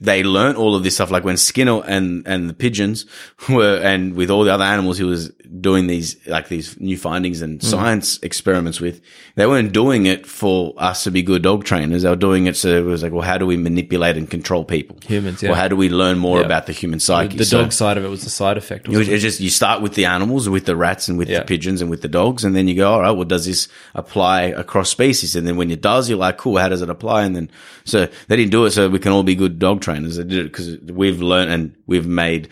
[0.00, 1.10] they learn all of this stuff.
[1.10, 3.04] Like when Skinner and, and the pigeons
[3.48, 5.30] were, and with all the other animals he was
[5.60, 7.62] doing these, like these new findings and Mm.
[7.64, 9.00] science experiments with,
[9.34, 12.02] they weren't doing it for us to be good dog trainers.
[12.02, 14.64] They were doing it so it was like, well, how do we manipulate and control
[14.64, 14.98] people?
[15.06, 15.50] Humans, yeah.
[15.50, 16.44] Or how do we learn more Yeah.
[16.46, 17.36] about the human psyche?
[17.36, 18.86] The So- dog side of it was the side effect.
[18.88, 19.18] it was- it?
[19.18, 21.40] just you start with the animals, with the rats, and with Yeah.
[21.40, 23.66] the pigeons, and with the dogs, and then you go, all right, well, does this
[23.94, 25.34] apply across species?
[25.34, 27.24] And then when it does, you're like, cool, how does it apply?
[27.24, 27.50] And then
[27.84, 29.87] so they didn't do it so we can all be good dog trainers.
[30.16, 32.48] They did it because we've learned and we've made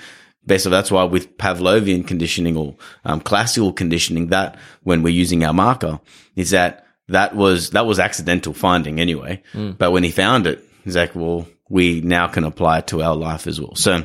[0.47, 0.73] best of.
[0.73, 6.01] That's why with Pavlovian conditioning or um, classical conditioning, that when we're using our marker,
[6.35, 9.43] is that that was that was accidental finding anyway.
[9.73, 13.17] But when he found it, he's like, well, we now can apply it to our
[13.17, 13.75] life as well.
[13.75, 14.05] So.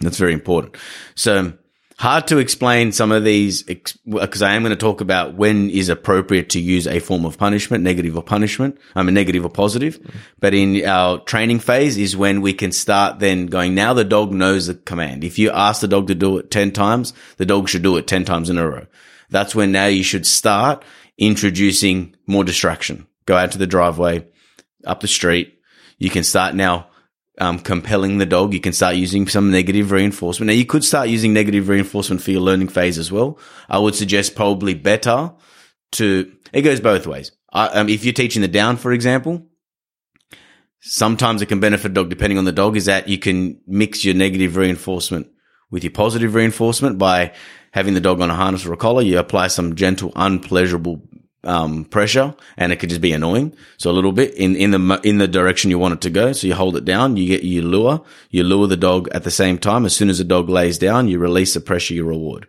[0.00, 0.76] That's very important.
[1.14, 1.52] So
[1.98, 5.88] hard to explain some of these because I am going to talk about when is
[5.88, 8.78] appropriate to use a form of punishment, negative or punishment.
[8.94, 9.98] I mean, negative or positive.
[10.40, 14.32] But in our training phase is when we can start then going, now the dog
[14.32, 15.24] knows the command.
[15.24, 18.06] If you ask the dog to do it 10 times, the dog should do it
[18.06, 18.86] 10 times in a row.
[19.30, 20.84] That's when now you should start
[21.18, 23.06] introducing more distraction.
[23.26, 24.26] Go out to the driveway,
[24.84, 25.58] up the street.
[25.98, 26.88] You can start now
[27.42, 28.54] um, compelling the dog.
[28.54, 30.46] You can start using some negative reinforcement.
[30.46, 33.38] Now, you could start using negative reinforcement for your learning phase as well.
[33.68, 35.32] I would suggest probably better
[35.92, 37.32] to, it goes both ways.
[37.52, 39.44] I, um, if you're teaching the down, for example,
[40.80, 44.04] sometimes it can benefit a dog depending on the dog is that you can mix
[44.04, 45.26] your negative reinforcement
[45.68, 47.32] with your positive reinforcement by
[47.72, 49.02] having the dog on a harness or a collar.
[49.02, 51.02] You apply some gentle, unpleasurable
[51.44, 53.54] um, pressure and it could just be annoying.
[53.76, 56.32] So a little bit in, in the, in the direction you want it to go.
[56.32, 59.30] So you hold it down, you get, you lure, you lure the dog at the
[59.30, 59.84] same time.
[59.84, 62.46] As soon as the dog lays down, you release the pressure, you reward.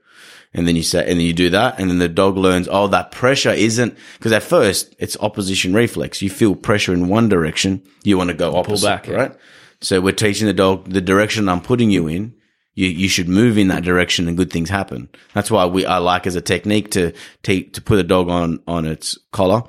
[0.53, 1.79] And then you say, and then you do that.
[1.79, 6.21] And then the dog learns, oh, that pressure isn't, cause at first it's opposition reflex.
[6.21, 7.81] You feel pressure in one direction.
[8.03, 9.15] You want to go opposite, back, yeah.
[9.15, 9.35] right?
[9.81, 12.35] So we're teaching the dog the direction I'm putting you in.
[12.75, 15.09] You, you should move in that direction and good things happen.
[15.33, 18.61] That's why we, I like as a technique to take, to put a dog on,
[18.67, 19.63] on its collar,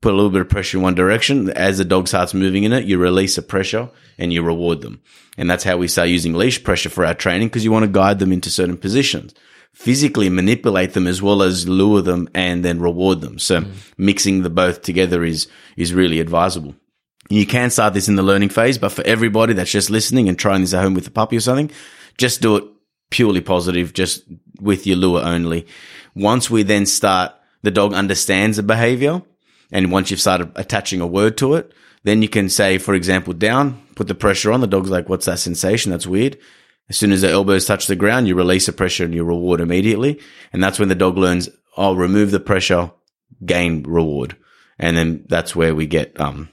[0.00, 1.50] put a little bit of pressure in one direction.
[1.50, 5.00] As the dog starts moving in it, you release the pressure and you reward them.
[5.38, 7.90] And that's how we start using leash pressure for our training because you want to
[7.90, 9.34] guide them into certain positions.
[9.72, 13.38] Physically manipulate them as well as lure them and then reward them.
[13.38, 13.72] So mm.
[13.96, 16.74] mixing the both together is, is really advisable.
[17.30, 20.36] You can start this in the learning phase, but for everybody that's just listening and
[20.36, 21.70] trying this at home with a puppy or something,
[22.20, 22.64] just do it
[23.10, 24.22] purely positive, just
[24.60, 25.66] with your lure only.
[26.14, 29.22] Once we then start, the dog understands the behavior.
[29.72, 31.72] And once you've started attaching a word to it,
[32.04, 34.60] then you can say, for example, down, put the pressure on.
[34.60, 35.90] The dog's like, what's that sensation?
[35.90, 36.38] That's weird.
[36.88, 39.60] As soon as the elbows touch the ground, you release the pressure and you reward
[39.60, 40.20] immediately.
[40.52, 42.90] And that's when the dog learns, I'll remove the pressure,
[43.44, 44.36] gain reward.
[44.78, 46.48] And then that's where we get, um,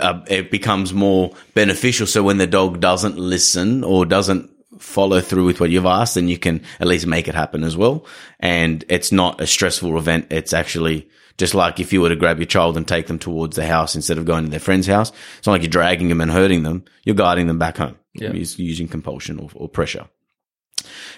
[0.00, 2.06] uh, it becomes more beneficial.
[2.06, 6.28] So when the dog doesn't listen or doesn't follow through with what you've asked, then
[6.28, 8.06] you can at least make it happen as well.
[8.40, 10.26] And it's not a stressful event.
[10.30, 13.56] It's actually just like if you were to grab your child and take them towards
[13.56, 15.12] the house instead of going to their friend's house.
[15.38, 16.84] It's not like you're dragging them and hurting them.
[17.04, 17.96] You're guiding them back home.
[18.14, 18.32] Yeah.
[18.32, 20.06] You're using compulsion or, or pressure.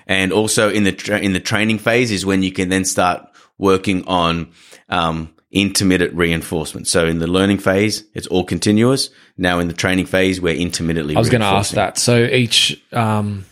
[0.06, 3.28] And also in the tra- in the training phase is when you can then start
[3.58, 4.52] working on
[4.88, 6.86] um, intermittent reinforcement.
[6.86, 9.10] So in the learning phase, it's all continuous.
[9.36, 11.16] Now in the training phase, we're intermittently.
[11.16, 11.98] I was going to ask that.
[11.98, 13.44] So each um,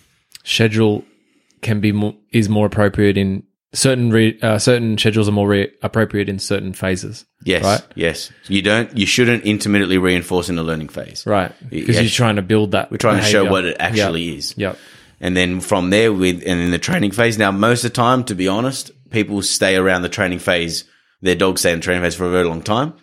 [0.44, 1.04] schedule
[1.62, 5.72] can be more, is more appropriate in certain re, uh, certain schedules are more re-
[5.82, 7.24] appropriate in certain phases.
[7.44, 7.82] Yes, Right?
[7.94, 8.30] yes.
[8.48, 8.96] You don't.
[8.96, 11.24] You shouldn't intermittently reinforce in the learning phase.
[11.26, 11.52] Right.
[11.68, 12.90] Because you're trying to build that.
[12.90, 14.38] We're trying to show what it actually Yep.
[14.38, 14.54] is.
[14.56, 14.78] Yep.
[15.20, 17.38] And then from there, with and in the training phase.
[17.38, 20.84] Now, most of the time, to be honest, people stay around the training phase.
[21.22, 22.94] Their dog stay in the training phase for a very long time.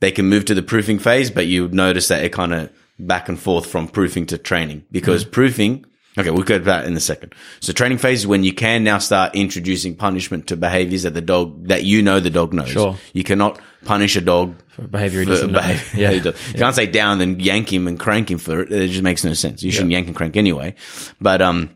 [0.00, 3.28] They can move to the proofing phase, but you notice that it kind of back
[3.28, 5.84] and forth from proofing to training because proofing.
[6.18, 7.34] Okay, we'll go to that in a second.
[7.60, 11.22] So training phase is when you can now start introducing punishment to behaviors that the
[11.22, 12.68] dog, that you know the dog knows.
[12.68, 12.96] Sure.
[13.14, 15.82] You cannot punish a dog For behavior for behavior.
[15.98, 16.10] Yeah.
[16.10, 18.70] You can't say down then yank him and crank him for it.
[18.70, 19.62] It just makes no sense.
[19.62, 20.74] You shouldn't yank and crank anyway.
[21.18, 21.70] But um,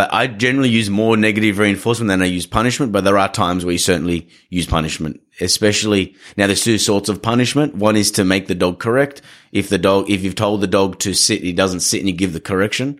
[0.00, 2.90] but I generally use more negative reinforcement than I use punishment.
[2.90, 6.46] But there are times where you certainly use punishment, especially now.
[6.46, 7.74] There's two sorts of punishment.
[7.74, 9.20] One is to make the dog correct.
[9.52, 12.14] If the dog, if you've told the dog to sit, he doesn't sit, and you
[12.14, 12.98] give the correction.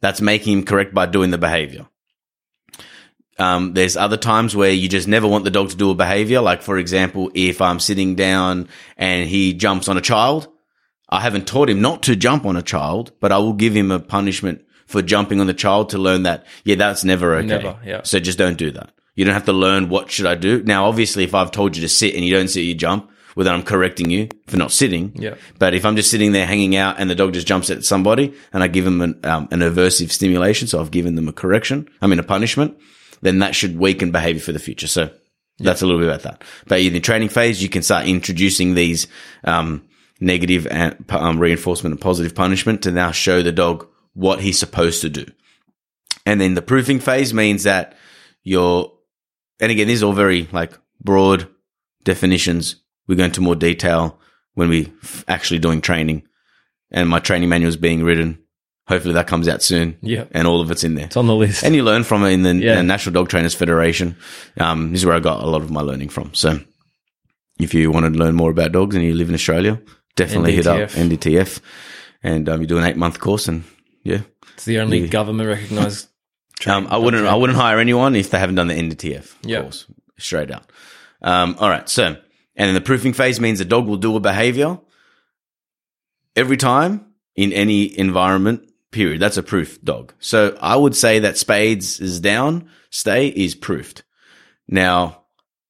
[0.00, 1.86] That's making him correct by doing the behavior.
[3.38, 6.40] Um, there's other times where you just never want the dog to do a behavior.
[6.40, 10.48] Like, for example, if I'm sitting down and he jumps on a child,
[11.08, 13.92] I haven't taught him not to jump on a child, but I will give him
[13.92, 17.46] a punishment for jumping on the child to learn that, yeah, that's never okay.
[17.46, 18.02] Never, yeah.
[18.02, 18.90] So just don't do that.
[19.14, 20.62] You don't have to learn what should I do.
[20.64, 23.44] Now, obviously, if I've told you to sit and you don't sit, you jump, well,
[23.44, 25.12] then I'm correcting you for not sitting.
[25.14, 25.36] Yeah.
[25.60, 28.34] But if I'm just sitting there hanging out and the dog just jumps at somebody
[28.52, 31.88] and I give them an, um, an aversive stimulation, so I've given them a correction,
[32.02, 32.76] I mean a punishment,
[33.22, 34.88] then that should weaken behavior for the future.
[34.88, 35.10] So
[35.58, 36.42] that's a little bit about that.
[36.66, 39.06] But in the training phase, you can start introducing these
[39.44, 39.86] um,
[40.18, 43.86] negative and, um, reinforcement and positive punishment to now show the dog
[44.20, 45.24] what he's supposed to do.
[46.26, 47.96] And then the proofing phase means that
[48.42, 48.92] you're,
[49.60, 51.48] and again, these are all very like broad
[52.04, 52.76] definitions.
[53.06, 54.18] We go into more detail
[54.54, 56.22] when we f- actually doing training
[56.90, 58.38] and my training manual is being written.
[58.88, 59.96] Hopefully that comes out soon.
[60.02, 60.24] Yeah.
[60.32, 61.06] And all of it's in there.
[61.06, 61.62] It's on the list.
[61.64, 62.76] And you learn from it in the, Yeah.
[62.76, 64.16] the National Dog Trainers Federation.
[64.58, 66.34] Um, this is where I got a lot of my learning from.
[66.34, 66.58] So
[67.58, 69.80] if you want to learn more about dogs and you live in Australia,
[70.16, 71.08] definitely hit up NDTF.
[71.18, 71.60] NDTF
[72.22, 73.62] and um, you do an eight month course and
[74.02, 74.20] yeah.
[74.54, 76.08] it's the only government recognized.
[76.66, 79.62] Um, I wouldn't, I wouldn't hire anyone if they haven't done the NDTF Yeah.
[79.62, 79.86] course
[80.18, 80.70] straight out.
[81.22, 81.88] Um, all right.
[81.88, 82.18] So, and
[82.54, 84.78] then the proofing phase means the dog will do a behavior
[86.36, 89.20] every time in any environment, period.
[89.22, 90.12] That's a proof dog.
[90.18, 94.02] So I would say that Spades is down, stay is proofed.
[94.68, 95.22] Now,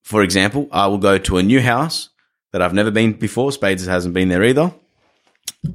[0.03, 2.09] for example, I will go to a new house
[2.51, 3.53] that I've never been before.
[3.53, 4.75] Spades hasn't been there either.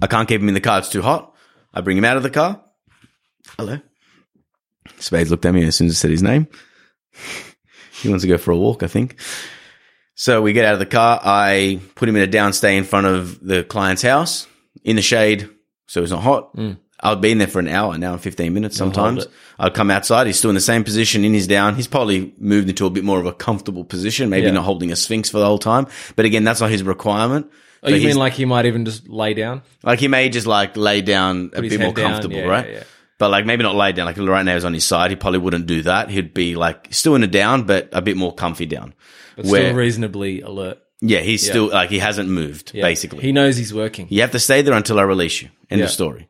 [0.02, 0.80] I can't keep him in the car.
[0.80, 1.34] It's too hot.
[1.76, 2.62] I bring him out of the car.
[3.58, 3.80] Hello.
[5.00, 6.48] Spades looked at me as soon as I said his name.
[8.02, 9.20] he wants to go for a walk, I think.
[10.16, 11.20] So we get out of the car.
[11.24, 14.48] I put him in a downstay in front of the client's house
[14.84, 15.50] in the shade,
[15.88, 16.58] so it's not hot.
[17.02, 19.28] I've been there for an hour, an hour and 15 minutes sometimes.
[19.60, 20.28] I'd come outside.
[20.28, 21.76] He's still in the same position in his down.
[21.76, 24.54] He's probably moved into a bit more of a comfortable position, maybe Yeah.
[24.54, 25.88] not holding a sphinx for the whole time.
[26.16, 27.52] But again, that's not his requirement.
[27.86, 29.62] Oh, you mean like he might even just lay down?
[29.84, 32.44] like he may just like lay down a his bit more head down, comfortable, yeah,
[32.46, 32.68] right?
[32.68, 32.84] yeah, yeah.
[33.18, 34.06] But like maybe not lay down.
[34.08, 35.10] Like right now he's on his side.
[35.12, 36.10] He probably wouldn't do that.
[36.10, 38.94] He'd be like still in a down, but a bit more comfy down.
[39.36, 40.80] But Where- still reasonably alert.
[41.02, 42.82] Yeah, he's still like he hasn't moved Yeah.
[42.84, 43.22] basically.
[43.22, 44.08] He knows he's working.
[44.10, 45.50] you have to stay there until I release you.
[45.70, 45.86] End Yeah.
[45.86, 46.30] of story.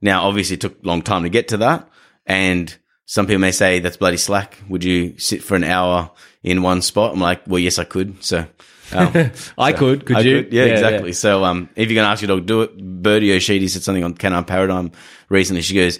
[0.00, 1.88] Now, obviously, it took a long time to get to that,
[2.26, 2.74] and
[3.06, 4.58] some people may say that's bloody slack.
[4.68, 6.10] Would you sit for an hour
[6.42, 7.12] in one spot?
[7.12, 8.22] I'm like, well, yes, I could.
[8.24, 8.46] So.
[8.92, 10.06] Um, I could.
[10.06, 10.42] Could I you?
[10.42, 10.52] could.
[10.52, 11.12] Yeah, exactly.
[11.12, 14.04] So, um, if you're going to ask your dog do it, Birdie O'Sheedy said something
[14.04, 14.92] on Canine Paradigm
[15.28, 15.62] recently.
[15.62, 15.98] She goes,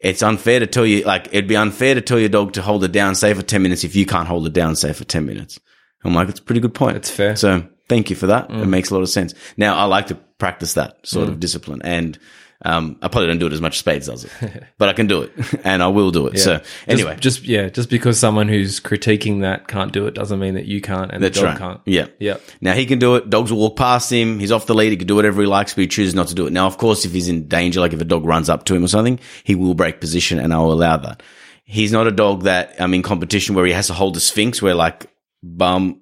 [0.00, 2.84] it's unfair to tell you, like, it'd be unfair to tell your dog to hold
[2.84, 5.24] it down, say for 10 minutes if you can't hold it down, say for 10
[5.24, 5.58] minutes.
[6.04, 6.96] I'm like, it's a pretty good point.
[6.98, 7.36] It's fair.
[7.36, 8.50] So, thank you for that.
[8.50, 9.32] It makes a lot of sense.
[9.56, 12.18] Now, I like to practice that sort of discipline and,
[12.66, 14.30] um, I probably don't do it as much as Spades does it,
[14.78, 15.32] but I can do it
[15.64, 16.38] and I will do it.
[16.38, 20.38] So, Just- anyway, just, yeah, just because someone who's critiquing that can't do it doesn't
[20.38, 21.58] mean that you can't and that's the dog right.
[21.58, 21.80] can't.
[21.84, 22.06] Yeah.
[22.18, 22.36] Yeah.
[22.62, 23.28] Now he can do it.
[23.28, 24.38] Dogs will walk past him.
[24.38, 24.90] He's off the lead.
[24.92, 26.52] He can do whatever he likes, but he chooses not to do it.
[26.54, 28.84] Now, of course, if he's in danger, like if a dog runs up to him
[28.84, 31.22] or something, he will break position and I'll allow that.
[31.64, 34.62] He's not a dog that I'm in competition where he has to hold a sphinx
[34.62, 35.06] where like
[35.42, 36.00] bum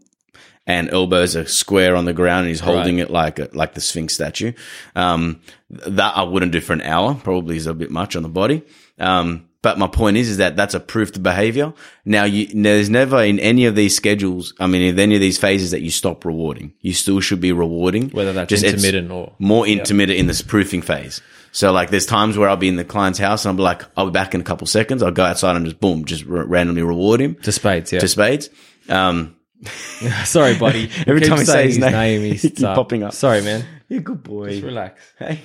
[0.67, 3.81] and elbows are square on the ground and he's holding it like a, like the
[3.81, 4.53] sphinx statue.
[4.95, 7.15] Um, that I wouldn't do for an hour.
[7.15, 8.63] Probably is a bit much on the body.
[8.99, 11.73] Um, but my point is, is that that's a proof to behavior.
[12.05, 15.39] Now, you, there's never in any of these schedules, I mean, in any of these
[15.39, 16.75] phases that you stop rewarding.
[16.81, 18.11] You still should be rewarding.
[18.11, 21.21] Whether that's Just intermittent or more intermittent in this proofing phase.
[21.53, 23.83] So like there's times where I'll be in the client's house and I'll be like,
[23.97, 25.03] I'll be back in a couple seconds.
[25.03, 27.93] I'll go outside and just boom, just r- randomly reward him to spades.
[27.93, 28.01] Yeah.
[28.01, 28.49] to spades.
[28.89, 29.37] Um,
[30.25, 30.91] Sorry, buddy.
[31.07, 33.13] Every time I say his name, he's he keeps popping up.
[33.13, 33.65] Sorry, man.
[33.89, 34.51] you're a good boy.
[34.51, 35.01] Just relax.
[35.19, 35.41] Hey.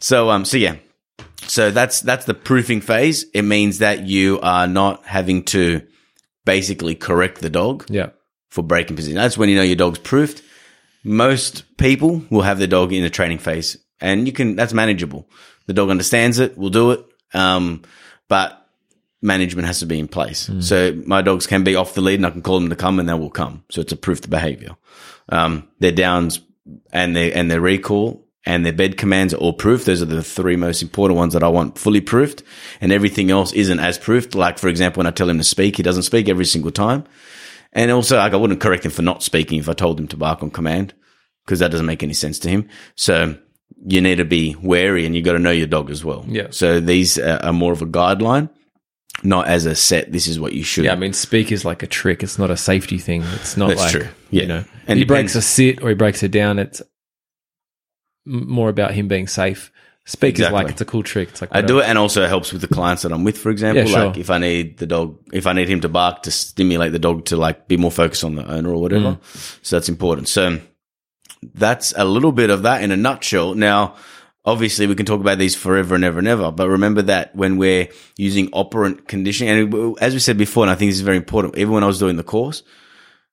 [0.00, 0.76] So um so yeah.
[1.46, 3.24] So that's that's the proofing phase.
[3.34, 5.82] It means that you are not having to
[6.44, 8.10] basically correct the dog Yeah.
[8.50, 9.16] for breaking position.
[9.16, 10.42] That's when you know your dog's proofed.
[11.04, 15.28] Most people will have their dog in a training phase and you can that's manageable.
[15.66, 17.82] The dog understands it, will do it, Um,
[18.28, 18.63] but
[19.24, 20.48] management has to be in place.
[20.60, 23.00] So my dogs can be off the lead and I can call them to come
[23.00, 23.64] and they will come.
[23.70, 24.76] So it's a proof of behavior.
[25.30, 26.40] Um, their downs
[26.92, 29.86] and their, and their recall and their bed commands are all proof.
[29.86, 32.42] Those are the three most important ones that I want fully proofed
[32.82, 34.34] and everything else isn't as proofed.
[34.34, 37.04] Like, for example, when I tell him to speak, he doesn't speak every single time.
[37.72, 40.16] And also, like, I wouldn't correct him for not speaking if I told him to
[40.16, 40.92] bark on command
[41.44, 42.68] because that doesn't make any sense to him.
[42.94, 43.36] So
[43.86, 46.24] you need to be wary and you've got to know your dog as well.
[46.28, 46.48] Yeah.
[46.50, 48.50] So these are more of a guideline,
[49.22, 50.12] not as a set.
[50.12, 50.84] This is what you should.
[50.84, 52.22] Yeah, I mean, speak is like a trick.
[52.22, 53.22] It's not a safety thing.
[53.34, 54.08] It's not That's like true.
[54.30, 54.42] Yeah.
[54.42, 56.58] you know, And he breaks a sit or he breaks it down.
[56.58, 56.82] It's
[58.26, 59.70] more about him being safe.
[60.06, 60.58] Speak Exactly.
[60.58, 61.30] is like it's a cool trick.
[61.30, 63.38] It's like I do it, and also it helps with the clients that I'm with.
[63.38, 64.06] For example, Yeah, sure.
[64.08, 66.98] like if I need the dog, if I need him to bark to stimulate the
[66.98, 69.12] dog to like be more focused on the owner or whatever.
[69.12, 69.58] Mm.
[69.64, 70.28] So that's important.
[70.28, 70.60] So
[71.54, 73.54] that's a little bit of that in a nutshell.
[73.54, 73.94] Now,
[74.44, 77.56] obviously, we can talk about these forever and ever and ever, but remember that when
[77.56, 81.16] we're using operant conditioning, and as we said before, and I think this is very
[81.16, 82.62] important, even when I was doing the course.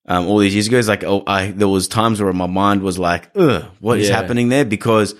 [0.08, 2.82] Um, all these years ago, it's like, oh, I, there was times where my mind
[2.82, 4.16] was like, ugh, what is Yeah.
[4.16, 4.66] happening there?
[4.66, 5.14] Because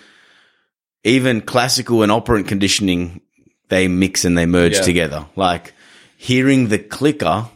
[1.04, 3.22] even classical and operant conditioning,
[3.70, 4.82] they mix and they merge Yeah.
[4.82, 5.26] together.
[5.36, 5.74] Like
[6.18, 7.48] hearing the clicker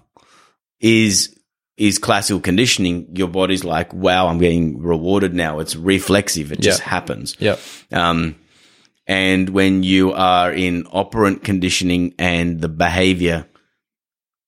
[0.79, 1.34] is,
[1.78, 3.07] is classical conditioning.
[3.15, 5.59] Your body's like, wow, I'm getting rewarded now.
[5.59, 6.51] It's reflexive.
[6.51, 7.36] It just happens.
[7.39, 7.59] Yep.
[7.91, 8.36] Um,
[9.07, 13.45] and when you are in operant conditioning and the behavior,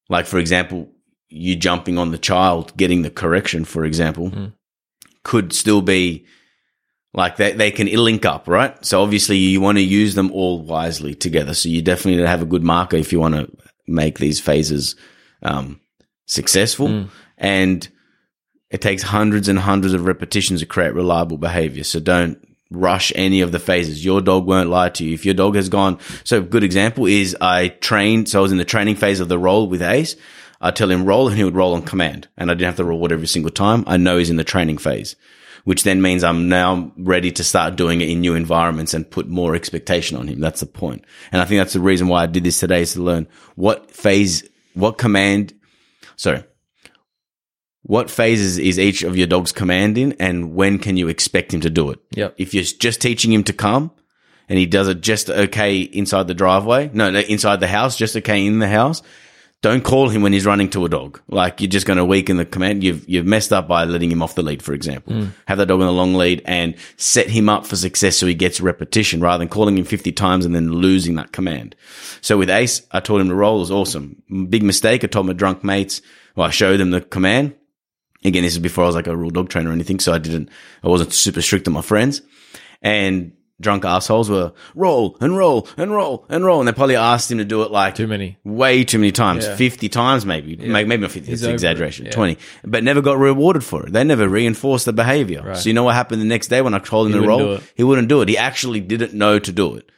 [0.09, 0.89] like for example,
[1.29, 4.31] you jumping on the child, getting the correction, for example,
[5.23, 6.25] could still be
[7.13, 8.83] like they, they can link up, right?
[8.85, 11.53] So obviously you want to use them all wisely together.
[11.53, 13.51] So you definitely have a good marker if you want to
[13.87, 14.95] make these phases,
[15.41, 15.79] um,
[16.27, 16.87] successful.
[16.87, 17.09] Mm.
[17.37, 17.89] And
[18.69, 21.83] it takes hundreds and hundreds of repetitions to create reliable behavior.
[21.83, 22.37] So don't
[22.69, 24.03] rush any of the phases.
[24.03, 25.13] Your dog won't lie to you.
[25.13, 28.51] If your dog has gone, so a good example is I trained, so I was
[28.51, 30.15] in the training phase of the roll with Ace.
[30.59, 32.83] I tell him roll and he would roll on command and I didn't have to
[32.83, 33.83] reward every single time.
[33.87, 35.15] I know he's in the training phase,
[35.65, 39.27] which then means I'm now ready to start doing it in new environments and put
[39.27, 40.39] more expectation on him.
[40.39, 41.05] That's the point.
[41.31, 43.91] And I think that's the reason why I did this today is to learn what
[43.91, 45.53] phase, what command,
[46.17, 46.43] sorry,
[47.83, 51.61] what phases is each of your dog's command in and when can you expect him
[51.61, 51.99] to do it?
[52.11, 52.35] Yep.
[52.37, 53.91] If you're just teaching him to come
[54.49, 58.17] and he does it just okay inside the driveway, no, no, inside the house, just
[58.17, 59.01] okay in the house,
[59.61, 61.19] don't call him when he's running to a dog.
[61.27, 62.83] Like you're just going to weaken the command.
[62.83, 65.13] You've, you've messed up by letting him off the lead, for example.
[65.13, 65.27] Hmm.
[65.47, 68.35] Have that dog on the long lead and set him up for success so he
[68.35, 71.75] gets repetition rather than calling him 50 times and then losing that command.
[72.21, 73.57] So with Ace, I taught him to roll.
[73.57, 74.21] It was awesome.
[74.49, 75.03] Big mistake.
[75.03, 76.01] I told my drunk mates,
[76.35, 77.55] well, I showed them the command.
[78.23, 79.99] Again, this is before I was like a real dog trainer or anything.
[79.99, 80.49] So I didn't,
[80.83, 82.21] I wasn't super strict on my friends
[82.81, 86.59] and drunk assholes were roll and roll and roll and roll.
[86.59, 88.37] And they probably asked him to do it like Too many.
[88.43, 89.55] way too many times, Yeah.
[89.55, 92.11] 50 times maybe, maybe, maybe not 50, He's it's exaggeration, yeah.
[92.11, 93.93] 20, but never got rewarded for it.
[93.93, 95.55] They never reinforced the behavior.
[95.55, 97.59] So you know what happened the next day when I told him to roll?
[97.75, 98.29] He wouldn't do it.
[98.29, 99.89] He actually didn't know to do it.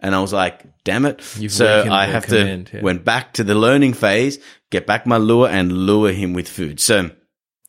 [0.00, 1.20] And I was like, damn it.
[1.38, 2.82] You've so I have command, to, yeah.
[2.84, 4.38] went back to the learning phase,
[4.70, 6.78] get back my lure and lure him with food.
[6.78, 7.10] So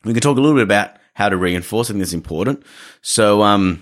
[0.04, 1.90] we can talk a little bit about how to reinforce.
[1.90, 2.64] I think that's important.
[3.02, 3.82] So, um,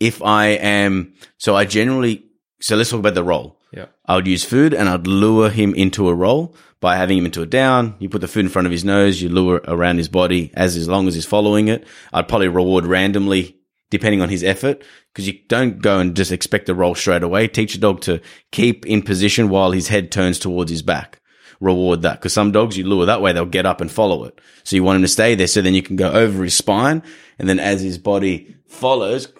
[0.00, 2.24] if I am, so I generally,
[2.60, 3.58] so let's talk about the roll.
[3.72, 3.86] Yeah.
[4.06, 7.42] I would use food and I'd lure him into a roll by having him into
[7.42, 7.96] a down.
[7.98, 10.76] You put the food in front of his nose, you lure around his body as,
[10.76, 11.86] as long as he's following it.
[12.12, 13.56] I'd probably reward randomly
[13.90, 14.82] depending on his effort
[15.12, 17.48] because you don't go and just expect the roll straight away.
[17.48, 18.20] Teach a dog to
[18.52, 21.20] keep in position while his head turns towards his back.
[21.60, 24.40] Reward that because some dogs you lure that way, they'll get up and follow it.
[24.62, 27.02] So you want him to stay there so then you can go over his spine
[27.38, 29.32] and then as his body follows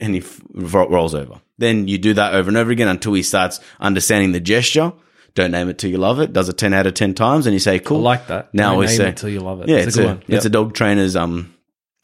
[0.00, 1.40] and he f- rolls over.
[1.58, 4.92] Then you do that over and over again until he starts understanding the gesture.
[5.34, 6.32] Don't name it till you love it.
[6.32, 7.98] Does it 10 out of 10 times and you say, cool.
[7.98, 8.54] I like that.
[8.54, 9.68] Now Don't we name say, it till you love it.
[9.68, 10.22] yeah, It's it's, a one.
[10.28, 11.54] it's a dog trainer's, um,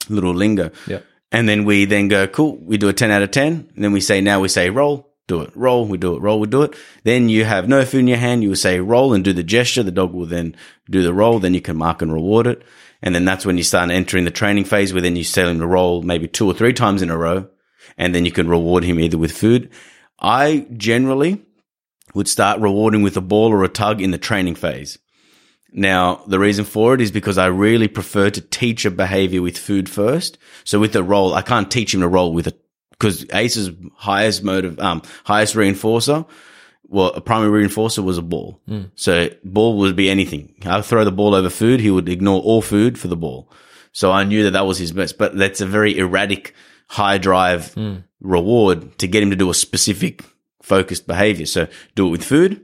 [0.09, 0.71] little lingo.
[0.87, 1.05] Yep.
[1.31, 3.71] And then we then go, cool, we do a 10 out of 10.
[3.75, 6.41] And then we say, now we say roll, do it, roll, we do it, roll,
[6.41, 6.75] we do it.
[7.05, 8.43] Then you have no food in your hand.
[8.43, 9.83] You will say roll and do the gesture.
[9.83, 10.55] The dog will then
[10.91, 11.39] do the roll.
[11.39, 12.63] Then you can mark and reward it.
[13.01, 15.59] And then that's when you start entering the training phase where then you tell him
[15.61, 17.49] to roll maybe two or three times in a row.
[17.97, 19.71] And then you can reward him either with food.
[20.19, 21.43] I generally
[22.15, 24.99] would start rewarding with a ball or a tug in the training phase.
[25.73, 29.57] Now, the reason for it is because I really prefer to teach a behavior with
[29.57, 30.37] food first.
[30.65, 32.55] So with the roll, I can't teach him to roll with a,
[32.91, 36.27] because Ace's highest motive, um, highest reinforcer,
[36.89, 38.61] well, a primary reinforcer was a ball.
[38.97, 40.55] So ball would be anything.
[40.67, 41.81] I'll throw the ball over food.
[41.81, 43.51] He would ignore all food for the ball.
[43.93, 46.55] So I knew that that was his best, but that's a very erratic
[46.93, 47.75] high drive
[48.21, 50.23] reward to get him to do a specific
[50.63, 51.47] focused behavior.
[51.47, 52.63] So do it with food.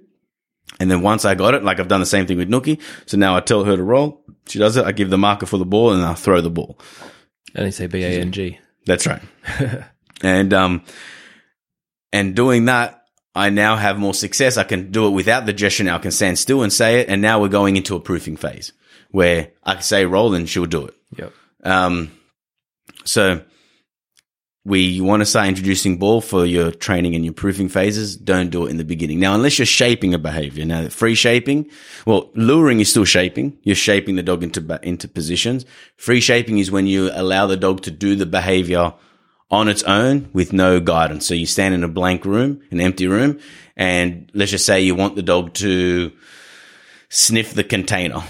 [0.79, 2.79] And then once I got it, like I've done the same thing with Nookie.
[3.07, 4.23] So now I tell her to roll.
[4.47, 4.85] She does it.
[4.85, 6.79] I give the marker for the ball and I throw the ball.
[7.55, 8.59] And only say B A N G.
[8.85, 9.23] That's right.
[10.23, 10.85] and um,
[12.13, 13.05] and doing that,
[13.35, 14.59] I now have more success.
[14.59, 15.85] I can do it without the gesture.
[15.85, 17.09] Now I can stand still and say it.
[17.09, 18.73] And now we're going into a proofing phase
[19.11, 20.95] where I can say roll and she'll do it.
[21.17, 21.33] Yep.
[21.65, 22.13] Um,
[23.07, 23.43] so
[24.69, 28.19] we want to start introducing ball for your training and your proofing phases.
[28.19, 29.19] Don't do it in the beginning.
[29.19, 30.67] Now, unless you're shaping a behavior.
[30.67, 31.71] Now, free shaping,
[32.05, 33.57] well, luring is still shaping.
[33.63, 35.65] You're shaping the dog into, into positions.
[35.97, 38.93] Free shaping is when you allow the dog to do the behavior
[39.51, 41.27] on its own with no guidance.
[41.27, 43.41] So you stand in a blank room, an empty room,
[43.75, 46.13] and let's just say you want the dog to
[47.09, 48.23] sniff the container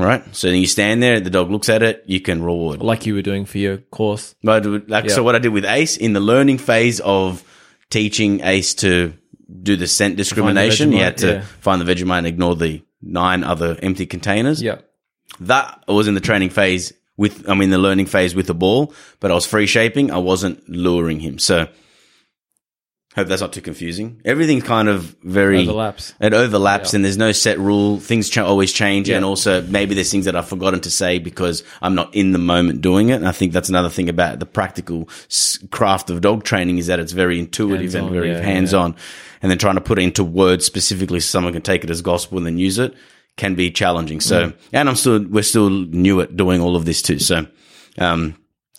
[0.00, 0.22] right?
[0.34, 2.80] So then you stand there, the dog looks at it, you can reward.
[2.82, 4.34] Like you were doing for your course.
[4.42, 5.14] But like, Yeah.
[5.14, 7.44] so what I did with Ace in the learning phase of
[7.90, 9.12] teaching Ace to
[9.62, 11.40] do the scent discrimination, he had to yeah.
[11.60, 14.62] find the Vegemite and ignore the nine other empty containers.
[14.62, 14.78] Yeah.
[15.40, 18.94] That was in the training phase with, I mean, the learning phase with the ball,
[19.20, 20.10] but I was free shaping.
[20.10, 21.38] I wasn't luring him.
[21.38, 21.68] So
[23.16, 24.20] hope that's not too confusing.
[24.24, 26.14] Everything's kind of very Overlaps.
[26.20, 26.98] It overlaps, Yeah.
[26.98, 27.98] and there's no set rule.
[27.98, 31.64] Things ch- always change, and also maybe there's things that I've forgotten to say because
[31.82, 33.14] I'm not in the moment doing it.
[33.14, 36.86] And I think that's another thing about the practical s- craft of dog training is
[36.86, 38.94] that it's very intuitive and Hands-on, very yeah, hands on.
[39.42, 42.02] And then trying to put it into words specifically so someone can take it as
[42.02, 42.94] gospel and then use it
[43.36, 44.20] can be challenging.
[44.20, 47.18] So, and I'm still, we're still new at doing all of this too.
[47.18, 47.46] So,
[47.98, 48.34] um,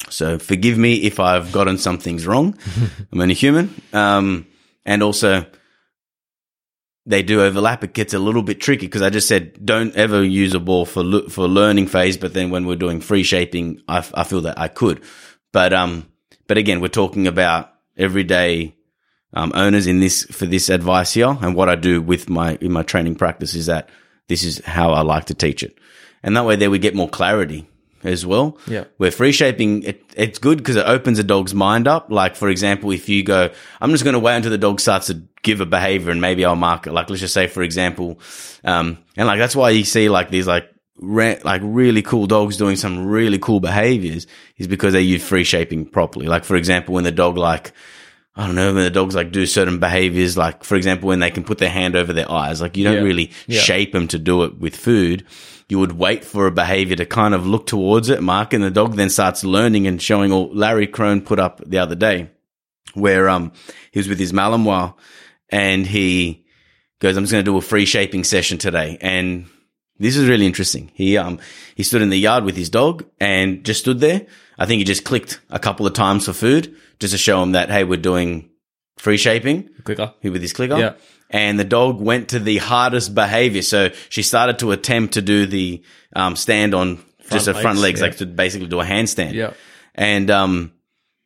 [0.09, 2.57] so forgive me if I've gotten some things wrong.
[3.11, 3.81] I'm only human.
[3.93, 4.47] Um,
[4.85, 5.45] and also
[7.05, 7.83] they do overlap.
[7.83, 10.85] It gets a little bit tricky because I just said don't ever use a ball
[10.85, 12.17] for le- for learning phase.
[12.17, 15.01] But then when we're doing free shaping, I, f- I feel that I could.
[15.51, 16.07] But um,
[16.47, 18.75] but again, we're talking about everyday
[19.33, 22.71] um, owners in this for this advice here, and what I do with my in
[22.71, 23.89] my training practice is that
[24.27, 25.77] this is how I like to teach it,
[26.23, 27.67] and that way there we get more clarity
[28.03, 28.57] as well.
[28.67, 28.85] Yeah.
[28.97, 32.11] Where free shaping, it, it's good because it opens a dog's mind up.
[32.11, 33.49] Like, for example, if you go,
[33.79, 36.45] I'm just going to wait until the dog starts to give a behavior and maybe
[36.45, 36.93] I'll mark it.
[36.93, 38.19] Like, let's just say, for example,
[38.63, 42.57] um, and like, that's why you see like these like, re- like really cool dogs
[42.57, 44.27] doing some really cool behaviors
[44.57, 46.27] is because they use free shaping properly.
[46.27, 47.71] Like, for example, when the dog like,
[48.35, 51.31] I don't know, when the dogs like do certain behaviors, like for example, when they
[51.31, 53.01] can put their hand over their eyes, like you don't Yeah.
[53.01, 53.59] really Yeah.
[53.59, 55.25] shape them to do it with food.
[55.71, 58.69] You would wait for a behavior to kind of look towards it, mark, and the
[58.69, 62.29] dog then starts learning and showing all Larry Krohn put up the other day
[62.93, 63.53] where, um,
[63.93, 64.93] he was with his Malinois
[65.47, 66.45] and he
[66.99, 68.97] goes, I'm just going to do a free shaping session today.
[68.99, 69.45] And
[69.97, 70.91] this is really interesting.
[70.93, 71.39] He, um,
[71.75, 74.27] he stood in the yard with his dog and just stood there.
[74.59, 77.53] I think he just clicked a couple of times for food just to show him
[77.53, 78.49] that, hey, we're doing
[78.97, 80.13] free shaping Clicker.
[80.19, 80.77] he with his clicker.
[80.77, 80.93] Yeah.
[81.31, 83.61] And the dog went to the hardest behavior.
[83.61, 85.81] So she started to attempt to do the
[86.13, 88.07] um, stand on just her front legs, yeah.
[88.07, 89.33] like to basically do a handstand.
[89.33, 89.53] Yeah.
[89.95, 90.73] And um,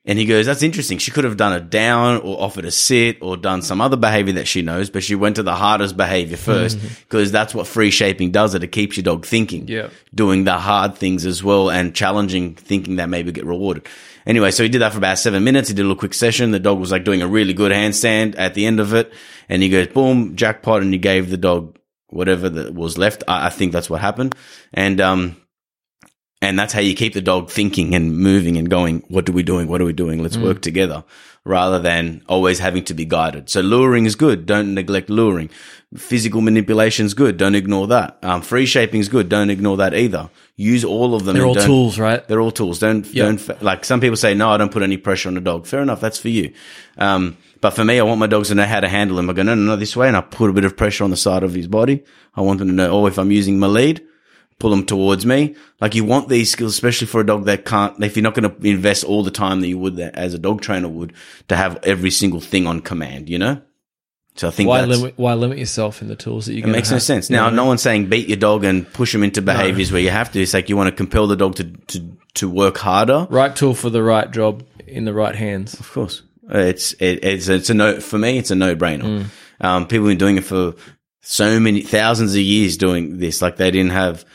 [0.08, 1.00] and he goes, that's interesting.
[1.00, 4.34] She could have done a down or offered a sit or done some other behavior
[4.34, 7.90] that she knows, but she went to the hardest behavior first because that's what free
[7.90, 8.54] shaping does.
[8.54, 9.90] It it keeps your dog thinking, Yeah.
[10.14, 13.88] doing the hard things as well and challenging thinking that maybe get rewarded.
[14.26, 15.70] Anyway, so he did that for about seven minutes.
[15.70, 16.52] He did a little quick session.
[16.52, 19.14] The dog was like doing a really good handstand at the end of it.
[19.50, 20.82] And he goes, boom, jackpot.
[20.82, 23.24] And he gave the dog whatever that was left.
[23.28, 24.36] I, I think that's what happened.
[24.74, 25.38] And, um,
[26.46, 29.44] and that's how you keep the dog thinking and moving and going, what are we
[29.44, 29.68] doing?
[29.68, 30.22] What are we doing?
[30.22, 31.04] Let's work together
[31.44, 33.50] rather than always having to be guided.
[33.50, 34.46] So luring is good.
[34.46, 35.50] Don't neglect luring.
[35.96, 37.38] Physical manipulation is good.
[37.38, 38.18] Don't ignore that.
[38.24, 39.30] Um, free shaping is good.
[39.30, 40.30] Don't ignore that either.
[40.56, 41.36] Use all of them.
[41.36, 42.28] They're all tools, right?
[42.28, 42.80] They're all tools.
[42.80, 43.26] Don't, Yeah.
[43.26, 45.68] don't, like some people say, no, I don't put any pressure on the dog.
[45.68, 46.02] Fair enough.
[46.02, 46.52] That's for you.
[46.98, 49.30] Um, but for me, I want my dogs to know how to handle him.
[49.30, 50.08] I go, no, no, no, this way.
[50.08, 52.04] And I put a bit of pressure on the side of his body.
[52.36, 54.06] I want them to know, oh, if I'm using my lead,
[54.60, 55.56] pull them towards me.
[55.82, 58.50] Like you want these skills, especially for a dog that can't, if you're not going
[58.50, 61.14] to invest all the time that you would that as a dog trainer would
[61.50, 63.62] to have every single thing on command, you know?
[64.36, 65.14] So I think Why that's, limit?
[65.18, 67.30] Why limit yourself in the tools that you it makes no sense.
[67.30, 70.32] Now, no one's saying beat your dog and push him into behaviors where you have
[70.34, 70.42] to.
[70.42, 73.28] It's like you want to compel the dog to, to, to work harder.
[73.30, 75.80] Right tool for the right job in the right hands.
[75.80, 76.22] Of course,
[76.54, 78.38] Uh, it's it, it's it's a no for me.
[78.38, 79.26] It's a no brainer.
[79.62, 80.76] Um, people have been doing it for
[81.22, 83.42] so many thousands of years doing this.
[83.42, 84.26] Like they didn't have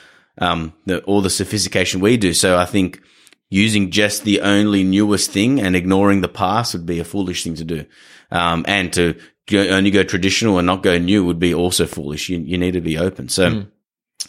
[0.41, 2.35] um, the, all the sophistication we do.
[2.35, 3.01] So I think
[3.51, 7.57] using just the only newest thing and ignoring the past would be a foolish thing
[7.57, 7.85] to do.
[8.31, 12.29] Um, and to go, only go traditional and not go new would be also foolish.
[12.29, 13.29] You, you need to be open.
[13.29, 13.67] So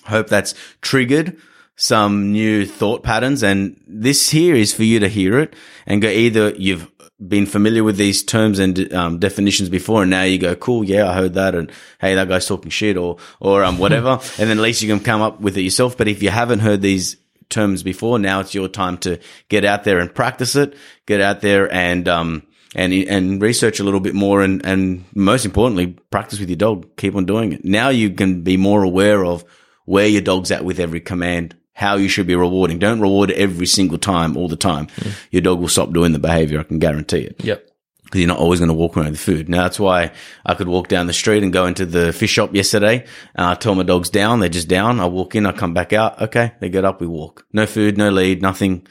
[0.06, 1.38] hope that's triggered
[1.76, 3.44] some new thought patterns.
[3.44, 5.56] And this here is for you to hear it
[5.86, 6.90] and go either you've
[7.26, 11.10] been familiar with these terms and um, definitions before, and now you go, cool, yeah,
[11.10, 14.58] I heard that, and hey, that guy's talking shit, or or um, whatever, and then
[14.58, 15.98] at least you can come up with it yourself.
[15.98, 17.18] But if you haven't heard these
[17.50, 19.20] terms before, now it's your time to
[19.50, 22.44] get out there and practice it, get out there and um
[22.74, 26.96] and and research a little bit more, and and most importantly, practice with your dog.
[26.96, 27.66] Keep on doing it.
[27.66, 29.44] Now you can be more aware of
[29.86, 32.80] where your dog's at with every command how you should be rewarding.
[32.80, 34.86] Don't reward every single time, all the time.
[34.88, 35.14] Mm.
[35.32, 36.60] Your dog will stop doing the behavior.
[36.60, 37.44] I can guarantee it.
[37.44, 37.68] Yep.
[38.04, 39.48] Because you're not always going to walk around with food.
[39.50, 40.12] Now that's why
[40.46, 43.06] I could walk down the street and go into the fish shop yesterday.
[43.36, 44.40] And I tell my dogs down.
[44.42, 45.00] They're just down.
[45.00, 45.46] I walk in.
[45.46, 46.22] I come back out.
[46.22, 46.52] Okay.
[46.60, 47.00] They get up.
[47.02, 47.46] We walk.
[47.54, 48.86] No food, no lead, nothing.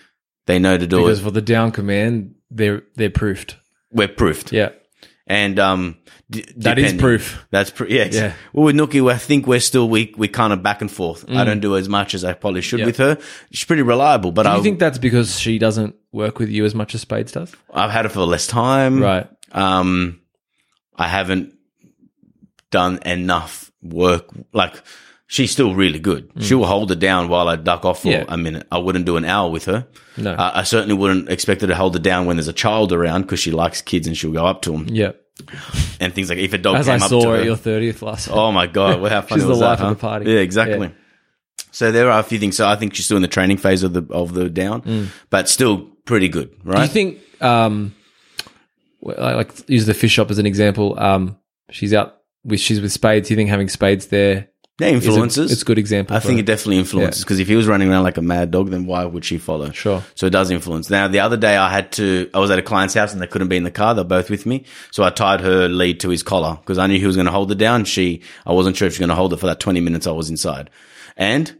[0.46, 1.22] They know to do Because it.
[1.24, 3.56] for the down command, they're they're proofed.
[3.92, 4.52] We're proofed.
[4.52, 4.70] Yeah.
[5.30, 5.96] And, um,
[6.28, 7.46] d- That is proof.
[7.50, 7.88] That's proof.
[7.88, 8.08] Yeah.
[8.10, 8.32] Yeah.
[8.52, 11.24] Well, with Nookie, I think we're still, we, we kind of back and forth.
[11.30, 12.80] I don't do as much as I probably should Mm.
[12.80, 12.86] Yeah.
[12.86, 13.18] with her.
[13.52, 16.64] She's pretty reliable, but Do I, you think that's because she doesn't work with you
[16.64, 17.54] as much as Spades does?
[17.72, 19.00] I've had her for less time.
[19.00, 19.28] Right.
[19.52, 20.20] Um,
[20.96, 21.54] I haven't
[22.72, 24.26] done enough work.
[24.52, 24.82] Like
[25.32, 26.28] she's still really good.
[26.40, 28.12] She'll hold it down while I duck off for Mm.
[28.12, 28.24] Yeah.
[28.28, 28.66] a minute.
[28.72, 29.86] I wouldn't do an hour with her.
[30.16, 30.32] No.
[30.32, 33.22] Uh, I certainly wouldn't expect her to hold it down when there's a child around
[33.22, 35.12] because she likes kids and she'll go up to them Yeah.
[36.00, 37.36] and things like if a dog As I up saw to her.
[37.36, 39.00] at your 30th last Oh my god!
[39.00, 39.70] Well, how funny She's was the that?
[39.70, 39.94] life of huh?
[39.94, 40.30] the party.
[40.30, 40.88] Yeah, exactly.
[40.88, 40.92] Yeah.
[41.70, 42.56] So there are a few things.
[42.56, 45.48] So I think she's still in the training phase of the of the down, but
[45.48, 46.64] still pretty good, Mm.
[46.64, 46.82] Do right?
[46.82, 47.94] you think, um,
[49.02, 50.98] like use the fish shop as an example.
[50.98, 51.38] Um,
[51.70, 53.28] she's out with, she's with Spades.
[53.28, 54.48] Do you think having Spades there
[54.80, 55.52] yeah, is a- influences.
[55.52, 56.16] it's a good example.
[56.16, 56.40] I think her?
[56.40, 59.04] it definitely influences because if he was running around like a mad dog, then why
[59.04, 59.70] would she follow?
[59.70, 60.02] Sure.
[60.14, 60.90] So it does influence.
[60.90, 63.26] Now, the other day I had to, I was at a client's house and they
[63.26, 63.94] couldn't be in the car.
[63.94, 64.64] They're both with me.
[64.90, 67.32] So I tied her lead to his collar because I knew he was going to
[67.32, 67.84] hold it down.
[67.84, 70.06] She, I wasn't sure if she was going to hold it for that 20 minutes
[70.06, 70.70] I was inside.
[71.16, 71.59] And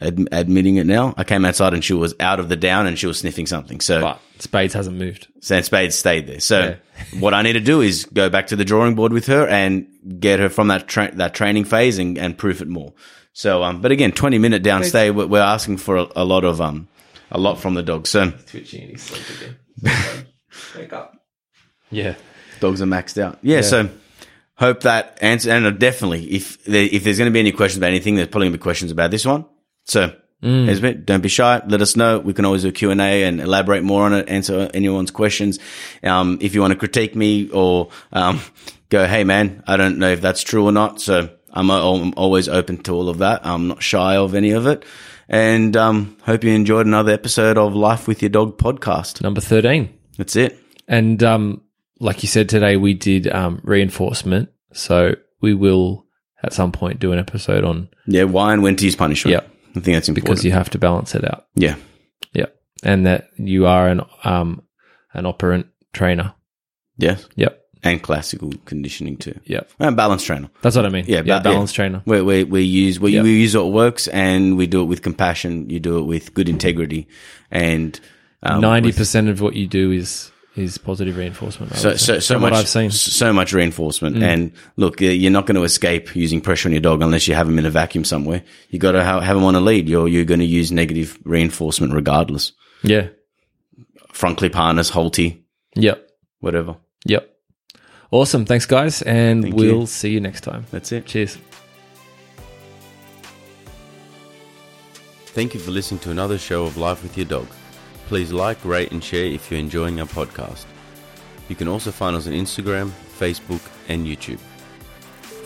[0.00, 2.98] ad- admitting it now, I came outside and she was out of the down and
[2.98, 3.80] she was sniffing something.
[3.80, 5.28] So But Spades hasn't moved.
[5.40, 6.40] Sam Spade stayed there.
[6.40, 6.76] So
[7.18, 9.86] what I need to do is go back to the drawing board with her and
[10.18, 12.92] get her from that tra- that training phase and, and proof it more.
[13.32, 16.44] So, um, but again, 20 minute down stay, we're, we're asking for a, a lot
[16.44, 16.88] of, um,
[17.30, 18.06] a lot from the dog.
[18.06, 20.26] So Twitching and he's asleep again.
[20.76, 21.16] Wake up.
[21.90, 22.14] Yeah.
[22.60, 23.38] dogs are maxed out.
[23.42, 23.60] Yeah.
[23.60, 23.88] So
[24.56, 27.88] hope that answer, and definitely if there, if there's going to be any questions about
[27.88, 29.44] anything, there's probably going to be questions about this one.
[29.90, 31.60] So, Esme, don't be shy.
[31.66, 32.18] Let us know.
[32.18, 35.58] We can always do Q and A and elaborate more on it, answer anyone's questions.
[36.02, 38.40] Um, if you want to critique me or um,
[38.88, 41.00] go, hey man, I don't know if that's true or not.
[41.00, 43.44] So I'm, I'm always open to all of that.
[43.44, 44.84] I'm not shy of any of it.
[45.28, 49.22] And um, hope you enjoyed another episode of Life with Your Dog podcast.
[49.22, 49.92] Number 13.
[50.16, 50.58] That's it.
[50.88, 51.62] And um,
[51.98, 54.50] like you said today, we did um, reinforcement.
[54.72, 56.06] So we will
[56.42, 59.32] at some point do an episode on Yeah, why and when to use punishment.
[59.42, 59.49] Yeah.
[59.70, 60.26] I think that's important.
[60.26, 61.46] because you have to balance it out.
[61.54, 61.76] yeah.
[62.32, 62.46] Yeah.
[62.82, 64.62] And that you are an um
[65.14, 66.34] an operant trainer.
[66.96, 67.26] Yes.
[67.36, 67.56] Yep.
[67.82, 69.38] And classical conditioning too.
[69.44, 69.70] Yep.
[69.78, 70.50] And balance trainer.
[70.62, 71.04] That's what I mean.
[71.08, 71.40] Yeah, Yeah.
[71.40, 71.76] balance yeah.
[71.76, 72.02] trainer.
[72.04, 73.22] We, we, we use we, Yeah.
[73.22, 75.70] we use what works and we do it with compassion.
[75.70, 77.08] You do it with good integrity
[77.50, 77.98] and
[78.42, 81.74] um, Ninety with- percent of what you do is is positive reinforcement.
[81.74, 82.90] So so so much I've seen.
[82.90, 82.92] Mm.
[82.92, 84.22] so much reinforcement.
[84.22, 87.34] And look, uh, you're not going to escape using pressure on your dog unless you
[87.34, 88.42] have him in a vacuum somewhere.
[88.70, 89.88] You got to have, have him on a lead.
[89.88, 92.52] You're you're going to use negative reinforcement regardless.
[92.82, 93.08] Yeah.
[94.12, 95.42] Front clip harness, Halti,
[95.76, 96.08] Yep.
[96.40, 96.76] whatever.
[97.06, 97.30] Yep.
[98.10, 98.44] Awesome.
[98.44, 99.86] Thanks, guys, and Thank we'll you.
[99.86, 100.66] see you next time.
[100.72, 101.06] That's it.
[101.06, 101.38] Cheers.
[105.26, 107.46] Thank you for listening to another show of Life with Your Dog.
[108.10, 110.64] Please like, rate, and share if you're enjoying our podcast.
[111.48, 114.40] You can also find us on Instagram, Facebook, and YouTube.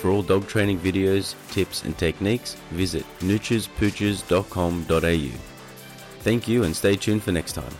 [0.00, 5.38] For all dog training videos, tips, and techniques, visit noochespooches.com.au.
[6.20, 7.74] Thank you and stay tuned for next time.